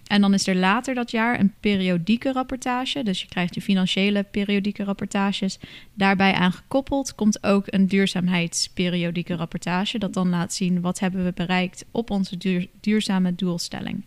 [0.08, 3.04] En dan is er later dat jaar een periodieke rapportage.
[3.04, 5.60] Dus je krijgt je financiële periodieke rapportages.
[5.94, 10.00] Daarbij aangekoppeld komt ook een duurzaamheidsperiodieke rapportage.
[10.00, 14.06] Dat dan laat zien wat hebben we bereikt op onze duur, duurzame doelstelling.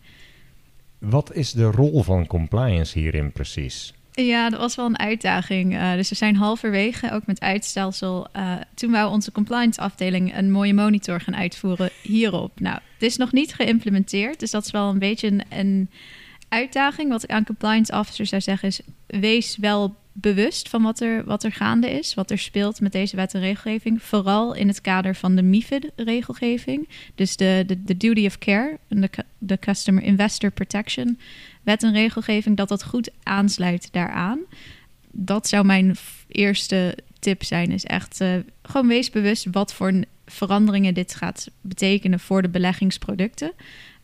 [0.97, 3.93] Wat is de rol van compliance hierin precies?
[4.25, 5.73] Ja, dat was wel een uitdaging.
[5.73, 8.27] Uh, dus we zijn halverwege, ook met uitstelsel.
[8.35, 12.59] Uh, toen wou onze compliance afdeling een mooie monitor gaan uitvoeren hierop.
[12.59, 15.89] Nou, het is nog niet geïmplementeerd, dus dat is wel een beetje een, een
[16.49, 17.09] uitdaging.
[17.09, 21.43] Wat ik aan compliance officers zou zeggen is, wees wel bewust van wat er, wat
[21.43, 24.03] er gaande is, wat er speelt met deze wet en regelgeving.
[24.03, 26.89] Vooral in het kader van de MIFID-regelgeving.
[27.15, 31.19] Dus de, de, de duty of care en de, de Customer Investor Protection
[31.67, 34.39] wet en regelgeving, dat dat goed aansluit daaraan.
[35.11, 35.95] Dat zou mijn
[36.27, 39.93] eerste tip zijn, is echt uh, gewoon wees bewust wat voor
[40.25, 43.51] veranderingen dit gaat betekenen voor de beleggingsproducten.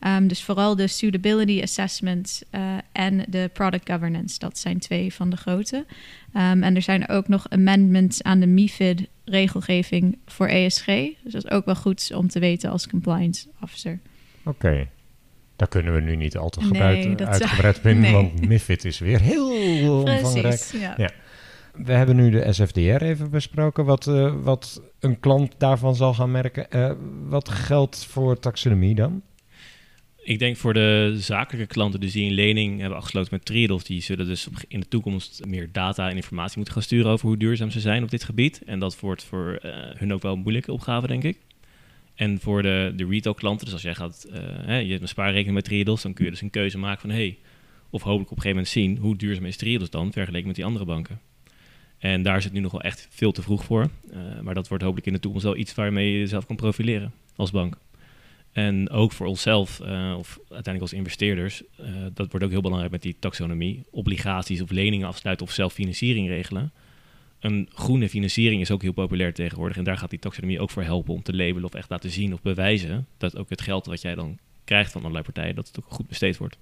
[0.00, 2.60] Um, dus vooral de suitability assessment uh,
[2.92, 4.38] en de product governance.
[4.38, 5.76] Dat zijn twee van de grote.
[5.76, 10.86] Um, en er zijn ook nog amendments aan de MIFID-regelgeving voor ESG.
[10.86, 13.98] Dus dat is ook wel goed om te weten als compliance officer.
[14.44, 14.88] Oké.
[15.56, 18.12] Daar kunnen we nu niet al te nee, uitgebreid nee.
[18.12, 19.50] want MIFID is weer heel
[20.00, 20.70] omvangrijk.
[20.72, 20.94] Ja.
[20.96, 21.10] ja.
[21.74, 26.30] We hebben nu de SFDR even besproken, wat, uh, wat een klant daarvan zal gaan
[26.30, 26.66] merken.
[26.70, 26.92] Uh,
[27.28, 29.22] wat geldt voor taxonomie dan?
[30.16, 34.02] Ik denk voor de zakelijke klanten, dus die een lening hebben afgesloten met Triodos, die
[34.02, 37.70] zullen dus in de toekomst meer data en informatie moeten gaan sturen over hoe duurzaam
[37.70, 38.62] ze zijn op dit gebied.
[38.66, 41.38] En dat wordt voor uh, hun ook wel een moeilijke opgave, denk ik.
[42.14, 45.08] En voor de, de retail klanten, dus als jij gaat, uh, hè, je hebt een
[45.08, 47.38] spaarrekening met Triodos, dan kun je dus een keuze maken van, hey,
[47.90, 50.64] of hopelijk op een gegeven moment zien, hoe duurzaam is Triodos dan vergeleken met die
[50.64, 51.20] andere banken.
[51.98, 53.90] En daar is het nu nog wel echt veel te vroeg voor.
[54.10, 57.12] Uh, maar dat wordt hopelijk in de toekomst wel iets waarmee je jezelf kan profileren
[57.36, 57.76] als bank.
[58.52, 61.62] En ook voor onszelf, uh, of uiteindelijk als investeerders,
[62.12, 63.84] dat wordt ook heel belangrijk met die taxonomie.
[63.90, 66.72] Obligaties of leningen afsluiten of zelf financiering regelen.
[67.44, 69.76] Een groene financiering is ook heel populair tegenwoordig.
[69.76, 72.32] En daar gaat die taxonomie ook voor helpen om te labelen of echt laten zien
[72.32, 75.78] of bewijzen dat ook het geld wat jij dan krijgt van allerlei partijen, dat het
[75.78, 76.58] ook goed besteed wordt.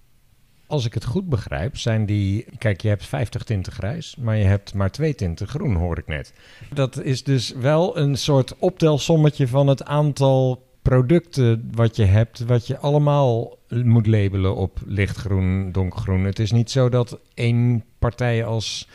[0.67, 2.45] Als ik het goed begrijp, zijn die.
[2.59, 6.07] Kijk, je hebt 50 tinten grijs, maar je hebt maar twee tinten groen, hoor ik
[6.07, 6.33] net.
[6.75, 12.67] Dat is dus wel een soort optelsommetje van het aantal producten wat je hebt, wat
[12.67, 16.25] je allemaal moet labelen op lichtgroen, donkergroen.
[16.25, 18.89] Het is niet zo dat één partij als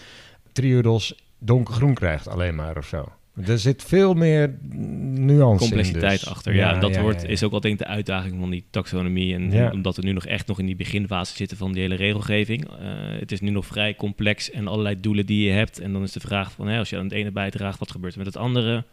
[0.51, 3.11] Triodos donkergroen krijgt, alleen maar of zo.
[3.45, 6.27] Er zit veel meer nuance complexiteit in dus.
[6.27, 6.55] achter.
[6.55, 7.27] Ja, dat ja, wordt, ja.
[7.27, 9.33] is ook wel denk ik de uitdaging van die taxonomie.
[9.33, 12.65] En omdat we nu nog echt nog in die beginfase zitten van die hele regelgeving.
[12.65, 12.75] Eh,
[13.19, 15.79] het is nu nog vrij complex en allerlei doelen die je hebt.
[15.79, 18.19] En dan is de vraag van, als je aan het ene bijdraagt, wat gebeurt er
[18.19, 18.83] met het andere?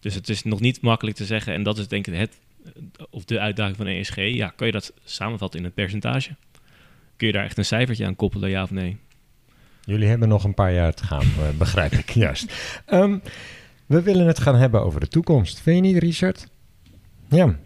[0.00, 1.54] Dus het is nog niet makkelijk te zeggen.
[1.54, 2.38] En dat is denk ik het,
[3.10, 4.16] of de uitdaging van ESG.
[4.16, 6.34] Ja, kan je dat samenvatten in een percentage?
[7.16, 8.96] Kun je daar echt een cijfertje aan koppelen, ja of nee?
[9.84, 12.52] Jullie hebben nog een paar jaar te gaan, eh, begrijp ik juist.
[12.86, 13.18] Ehm,
[13.86, 15.60] we willen het gaan hebben over de toekomst.
[15.60, 16.48] Vind je niet, Richard?
[17.28, 17.56] Ja,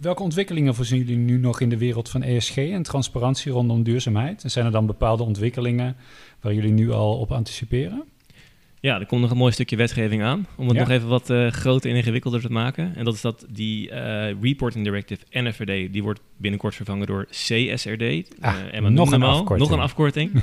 [0.00, 4.42] Welke ontwikkelingen voorzien jullie nu nog in de wereld van ESG en transparantie rondom duurzaamheid?
[4.44, 5.96] En zijn er dan bepaalde ontwikkelingen
[6.40, 8.04] waar jullie nu al op anticiperen?
[8.80, 10.46] Ja, er komt nog een mooi stukje wetgeving aan.
[10.56, 10.82] Om het Ja.
[10.82, 12.96] nog even wat eh, groter en ingewikkelder te maken.
[12.96, 18.02] En dat is dat die eh, Reporting Directive NFRD, die wordt binnenkort vervangen door CSRD.
[18.40, 19.58] Ah, Eh, Emma nog een afkorting.
[19.68, 20.30] Nog een afkorting.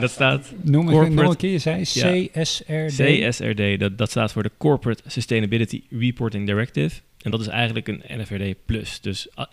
[0.00, 2.96] dat staat Noem het nog een keer, je zei CSRD.
[2.96, 3.80] CSRD.
[3.80, 7.00] Dat, dat staat voor de Corporate Sustainability Reporting Directive.
[7.18, 9.00] En dat is eigenlijk een NFRD plus.
[9.00, 9.44] Dus eh,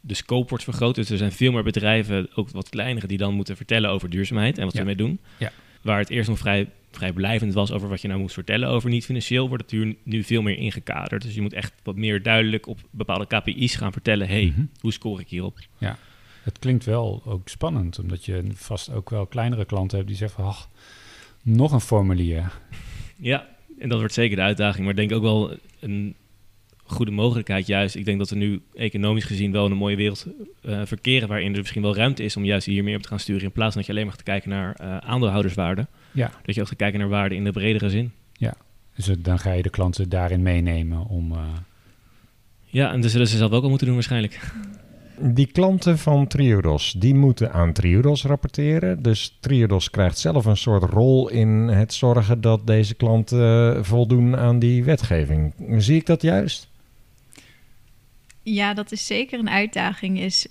[0.00, 0.94] de scope wordt vergroot.
[0.94, 4.58] Dus er zijn veel meer bedrijven, ook wat kleinere, die dan moeten vertellen over duurzaamheid
[4.58, 4.78] en wat Ja.
[4.78, 5.18] ze ermee doen.
[5.38, 5.52] Ja.
[5.82, 8.90] Waar het eerst nog vrij, vrij blijvend was over wat je nou moest vertellen over
[8.90, 11.22] niet financieel, wordt het nu, veel meer ingekaderd.
[11.22, 14.28] Dus je moet echt wat meer duidelijk op bepaalde KPI's gaan vertellen.
[14.28, 14.64] hey, Mhm.
[14.80, 15.58] hoe score ik hierop?
[16.46, 20.40] Het klinkt wel ook spannend, omdat je vast ook wel kleinere klanten hebt die zeggen
[20.42, 20.68] van, ach,
[21.42, 22.52] nog een formulier.
[23.16, 23.46] Ja,
[23.78, 24.80] en dat wordt zeker de uitdaging.
[24.86, 26.14] Maar ik denk ook wel een
[26.84, 27.94] goede mogelijkheid juist.
[27.94, 30.26] Ik denk dat we nu economisch gezien wel in een mooie wereld
[30.62, 31.28] eh, verkeren...
[31.28, 33.42] waarin er misschien wel ruimte is om juist hier meer op te gaan sturen...
[33.42, 35.86] in plaats van dat je alleen maar gaat kijken naar eh, aandeelhouderswaarde.
[36.12, 38.12] Ja, Dat je ook gaat kijken naar waarde in de bredere zin.
[38.94, 41.32] dus het- dan ga je de klanten daarin meenemen om...
[41.32, 41.38] eh,
[42.64, 44.52] Ja, en dat zullen ze zelf ook al moeten doen waarschijnlijk.
[45.20, 49.02] Die klanten van Triodos, die moeten aan Triodos rapporteren.
[49.02, 54.36] Dus Triodos krijgt zelf een soort rol in het zorgen dat deze klanten eh, voldoen
[54.36, 55.54] aan die wetgeving.
[55.78, 56.68] Zie ik dat juist?
[58.42, 60.20] Ja, dat is zeker een uitdaging.
[60.20, 60.46] Is,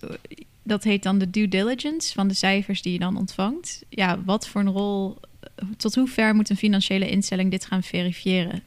[0.63, 3.83] dat heet dan de due diligence van de cijfers die je dan ontvangt.
[3.89, 5.17] Ja, wat voor een rol,
[5.77, 8.61] tot hoe ver moet een financiële instelling dit gaan verifiëren?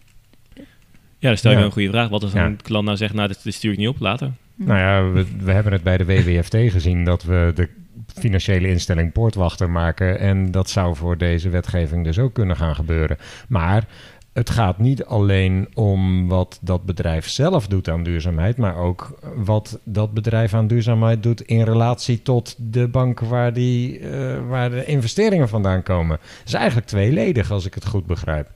[1.21, 1.65] Ja, dan stel je Ja.
[1.65, 2.09] een goede vraag.
[2.09, 2.47] Wat als Ja.
[2.47, 4.33] een klant nou zegt, nou, dit, dit stuur ik niet op, later.
[4.59, 7.69] Nou ja, we, we hebben het bij de WWFT gezien dat we de
[8.07, 10.19] financiële instelling poortwachter maken.
[10.19, 13.17] En dat zou voor deze wetgeving dus ook kunnen gaan gebeuren.
[13.49, 13.87] Maar
[14.33, 19.79] het gaat niet alleen om wat dat bedrijf zelf doet aan duurzaamheid, maar ook wat
[19.85, 24.85] dat bedrijf aan duurzaamheid doet in relatie tot de bank waar, die, eh, waar de
[24.85, 26.19] investeringen vandaan komen.
[26.21, 28.51] Het is eigenlijk tweeledig als ik het goed begrijp.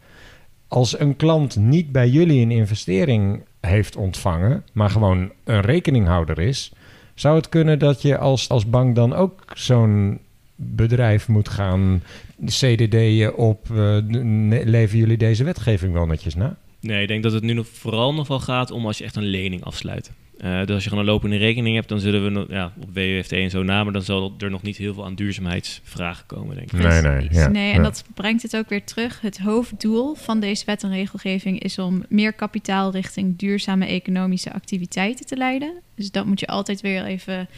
[0.68, 6.72] Als een klant niet bij jullie een investering heeft ontvangen, maar gewoon een rekeninghouder is,
[7.14, 10.18] zou het kunnen dat je als, als bank dan ook zo'n
[10.56, 12.02] bedrijf moet gaan
[12.46, 16.56] CDD'en op, eh, ne- leven jullie deze wetgeving wel netjes na?
[16.80, 19.16] Nee, ik denk dat het nu nog vooral nog wel gaat om als je echt
[19.16, 20.10] een lening afsluit.
[20.42, 23.32] Eh, dus als je gewoon een lopende rekening hebt, dan zullen we ja, op WWFT
[23.32, 26.72] en zo na, maar dan zal er nog niet heel veel aan duurzaamheidsvragen komen, denk
[26.72, 26.78] ik.
[26.78, 27.82] Nee, nee, ja, nee, en ja.
[27.82, 29.20] dat brengt het ook weer terug.
[29.20, 35.26] Het hoofddoel van deze wet en regelgeving is om meer kapitaal richting duurzame economische activiteiten
[35.26, 35.72] te leiden.
[35.94, 37.48] Dus dat moet je altijd weer even,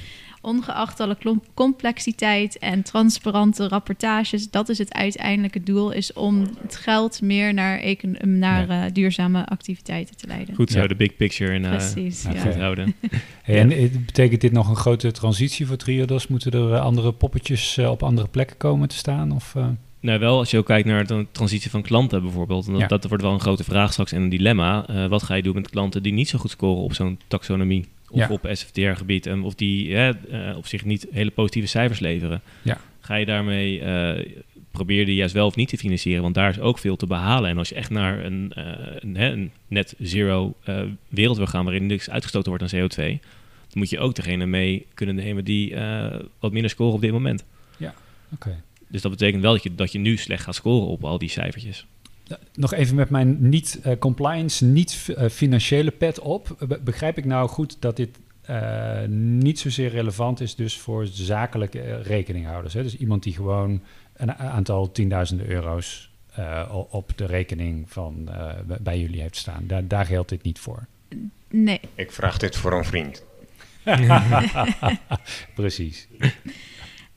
[0.45, 1.16] ongeacht alle
[1.55, 7.78] complexiteit en transparante rapportages, dat is het uiteindelijke doel, is om het geld meer naar,
[7.78, 10.55] econ- naar eh, duurzame activiteiten te leiden.
[10.55, 10.86] Goed zo, Ja.
[10.86, 12.40] de big picture in, eh Precies, ja.
[12.40, 12.95] goed houden.
[13.42, 13.68] Hey, En
[14.07, 16.26] betekent dit nog een grote transitie voor Triodos?
[16.28, 19.32] Moeten er eh, andere poppetjes op andere plekken komen te staan?
[19.32, 19.66] Of, eh,
[20.01, 22.66] Nou, wel als je ook kijkt naar de transitie van klanten bijvoorbeeld.
[22.66, 22.86] En dat, Ja.
[22.86, 24.86] dat wordt wel een grote vraag straks en een dilemma.
[24.86, 27.84] Eh, wat ga je doen met klanten die niet zo goed scoren op zo'n taxonomie
[28.14, 28.28] of Ja.
[28.30, 29.26] op SFTR-gebied?
[29.26, 32.40] En of die eh, op zich niet hele positieve cijfers leveren.
[32.62, 32.80] Ja.
[33.00, 34.32] Ga je daarmee, eh,
[34.70, 36.22] probeer die juist wel of niet te financieren?
[36.22, 37.50] Want daar is ook veel te behalen.
[37.50, 40.54] En als je echt naar een, eh, een, net zero
[41.08, 43.20] wereld wil gaan waarin niks uitgestoten wordt aan CO2...
[43.68, 45.74] dan moet je ook degene mee kunnen nemen die
[46.38, 47.44] wat minder scoren op dit moment.
[48.32, 48.62] Oké.
[48.88, 51.28] Dus dat betekent wel dat je, dat je nu slecht gaat scoren op al die
[51.28, 51.86] cijfertjes.
[52.28, 56.56] Eh, Nog even met mijn niet-compliance, niet-financiële pet op.
[56.68, 61.80] Be- begrijp ik nou goed dat dit eh, niet zozeer relevant is dus voor zakelijke
[61.80, 62.74] eh, rekeninghouders?
[62.74, 62.82] Hè?
[62.82, 63.82] Dus iemand die gewoon
[64.16, 69.64] een aantal tienduizenden euro's eh, op de rekening van eh, bij jullie heeft staan.
[69.66, 70.86] Daar, daar geldt dit niet voor.
[71.50, 73.24] Nee, Ik vraag dit voor een vriend.
[75.54, 76.08] Precies.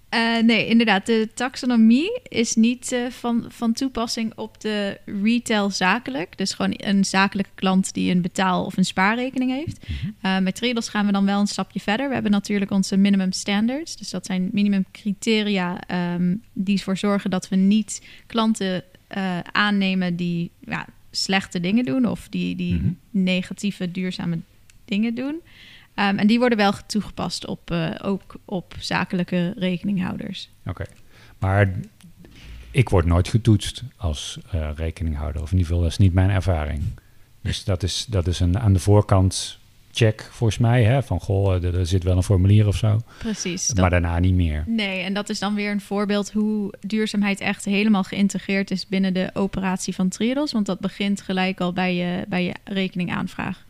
[0.10, 1.06] Eh, nee, inderdaad.
[1.06, 6.38] De taxonomie is niet eh, van, van toepassing op de retail zakelijk.
[6.38, 9.86] Dus gewoon een zakelijke klant die een betaal- of een spaarrekening heeft.
[10.22, 12.08] Eh, met Triodos gaan we dan wel een stapje verder.
[12.08, 13.96] We hebben natuurlijk onze minimum standards.
[13.98, 18.84] Dus dat zijn minimum criteria ehm, die ervoor zorgen dat we niet klanten
[19.52, 22.90] aannemen die ja, slechte dingen doen of die, die Mhm.
[23.10, 24.40] negatieve duurzame
[24.86, 25.36] dingen doen.
[25.98, 30.50] Ehm, en die worden wel toegepast op, eh, ook op zakelijke rekeninghouders.
[30.66, 30.86] Oké.
[31.40, 31.74] Maar
[32.72, 35.42] ik word nooit getoetst als eh, rekeninghouder.
[35.42, 36.82] Of in ieder geval, dat is niet mijn ervaring.
[37.42, 39.60] Dus dat is, dat is een aan de voorkant
[39.92, 40.84] check volgens mij.
[40.84, 43.02] Hè, van goh, er, er zit wel een formulier of zo.
[43.18, 43.74] Precies.
[43.74, 44.64] Maar daarna niet meer.
[44.68, 49.14] Nee, en dat is dan weer een voorbeeld hoe duurzaamheid echt helemaal geïntegreerd is binnen
[49.14, 50.52] de operatie van Triodos.
[50.52, 53.66] Want dat begint gelijk al bij je, bij je rekeningaanvraag.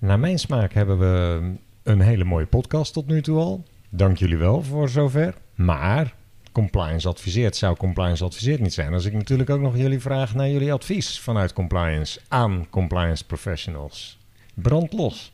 [0.00, 1.40] Naar mijn smaak hebben we
[1.82, 3.64] een hele mooie podcast tot nu toe al.
[3.88, 5.34] Dank jullie wel voor zover.
[5.54, 6.14] Maar
[6.52, 8.92] compliance adviseert zou compliance adviseert niet zijn.
[8.92, 14.18] Als ik natuurlijk ook nog jullie vraag naar jullie advies vanuit compliance aan compliance professionals.
[14.54, 15.32] Brand los.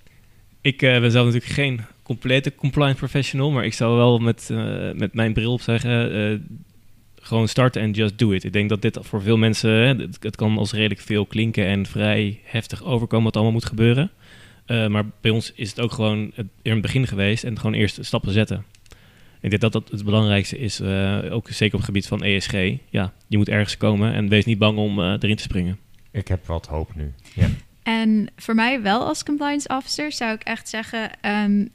[0.60, 4.92] Ik eh, ben zelf natuurlijk geen complete compliance professional, maar ik zou wel met, eh,
[4.92, 6.38] met mijn bril op zeggen, eh,
[7.14, 8.44] gewoon starten en just do it.
[8.44, 9.72] Ik denk dat dit voor veel mensen,
[10.20, 14.10] het kan als redelijk veel klinken en vrij heftig overkomen wat allemaal moet gebeuren.
[14.66, 17.74] Eh, maar bij ons is het ook gewoon het, in het begin geweest en gewoon
[17.74, 18.64] eerst stappen zetten.
[19.40, 22.52] Ik denk dat dat het belangrijkste is, eh, ook zeker op het gebied van ESG.
[22.90, 25.78] Ja, je moet ergens komen en wees niet bang om eh, erin te springen.
[26.10, 27.12] Ik heb wat hoop nu.
[27.34, 27.48] Ja.
[27.82, 31.10] En voor mij wel als compliance officer zou ik echt zeggen...
[31.20, 31.66] ehm,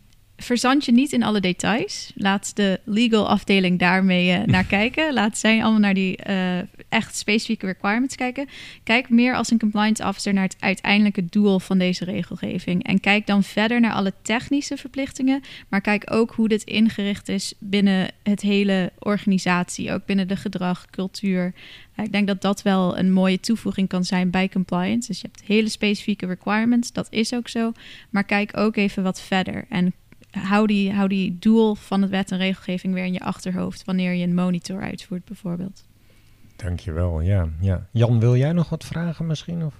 [0.41, 2.11] verzand je niet in alle details.
[2.15, 5.13] Laat de legal afdeling daarmee eh, naar kijken.
[5.13, 6.57] Laat zij allemaal naar die eh,
[6.89, 8.47] echt specifieke requirements kijken.
[8.83, 12.83] Kijk meer als een compliance officer naar het uiteindelijke doel van deze regelgeving.
[12.83, 15.41] En kijk dan verder naar alle technische verplichtingen.
[15.69, 19.91] Maar kijk ook hoe dit ingericht is binnen het hele organisatie.
[19.91, 21.53] Ook binnen de gedrag, cultuur.
[21.95, 25.07] Uh, ik denk dat dat wel een mooie toevoeging kan zijn bij compliance.
[25.07, 27.71] Dus je hebt hele specifieke requirements, dat is ook zo.
[28.09, 29.65] Maar kijk ook even wat verder.
[29.69, 29.93] En
[30.31, 33.83] hou die, hou die doel van het wet en regelgeving weer in je achterhoofd...
[33.85, 35.83] wanneer je een monitor uitvoert bijvoorbeeld.
[36.55, 37.87] Dankjewel, ja, ja.
[37.91, 39.63] Jan, wil jij nog wat vragen misschien?
[39.65, 39.73] Of?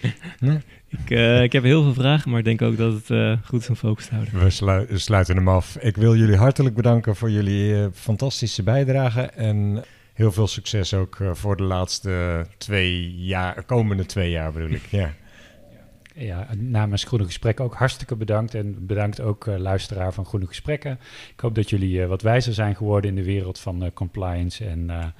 [0.40, 0.58] Nee?
[0.88, 3.60] Ik, eh, ik heb heel veel vragen, maar ik denk ook dat het eh, goed
[3.60, 4.38] is om focus te houden.
[4.42, 5.76] We slu- sluiten hem af.
[5.76, 9.20] Ik wil jullie hartelijk bedanken voor jullie eh, fantastische bijdrage.
[9.22, 9.84] En
[10.14, 14.86] heel veel succes ook voor de laatste twee jaar, komende twee jaar bedoel ik.
[14.90, 15.12] Ja.
[16.16, 18.54] Ja, namens Groene Gesprekken ook hartstikke bedankt.
[18.54, 20.98] En bedankt ook eh, luisteraar van Groene Gesprekken.
[21.32, 24.64] Ik hoop dat jullie eh, wat wijzer zijn geworden in de wereld van eh, compliance
[24.64, 25.12] en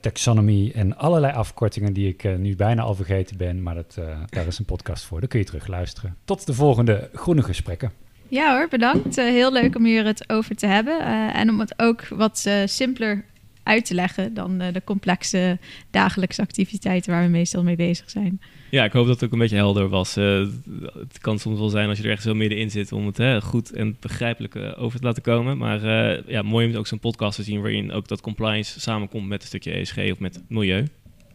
[0.00, 3.62] taxonomy en allerlei afkortingen die ik nu bijna al vergeten ben.
[3.62, 6.16] Maar dat, daar is een podcast voor, daar kun je terug luisteren.
[6.24, 7.92] Tot de volgende Groene Gesprekken.
[8.28, 9.16] Ja hoor, bedankt.
[9.16, 11.00] Heel leuk om hier het over te hebben.
[11.34, 13.24] En om het ook wat simpeler
[13.68, 14.34] uit te leggen...
[14.34, 15.58] dan eh, de complexe
[15.90, 18.40] dagelijkse activiteiten waar we meestal mee bezig zijn.
[18.70, 20.16] Ja, ik hoop dat het ook een beetje helder was.
[20.16, 20.46] Eh,
[20.98, 23.40] het kan soms wel zijn als je er echt zo middenin zit om het hè,
[23.40, 25.58] goed en begrijpelijk eh, over te laten komen.
[25.58, 29.28] Maar eh, ja, mooi om ook zo'n podcast te zien waarin ook dat compliance samenkomt
[29.28, 30.86] met een stukje ESG of met milieu.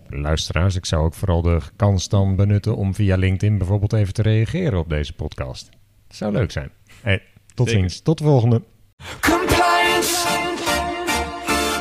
[0.09, 4.21] Luisteraars, ik zou ook vooral de kans dan benutten om via LinkedIn bijvoorbeeld even te
[4.21, 5.69] reageren op deze podcast.
[6.07, 6.69] Dat zou leuk zijn.
[7.01, 7.21] Hey,
[7.53, 7.81] tot Zeker.
[7.81, 8.01] ziens.
[8.01, 8.61] Tot de volgende.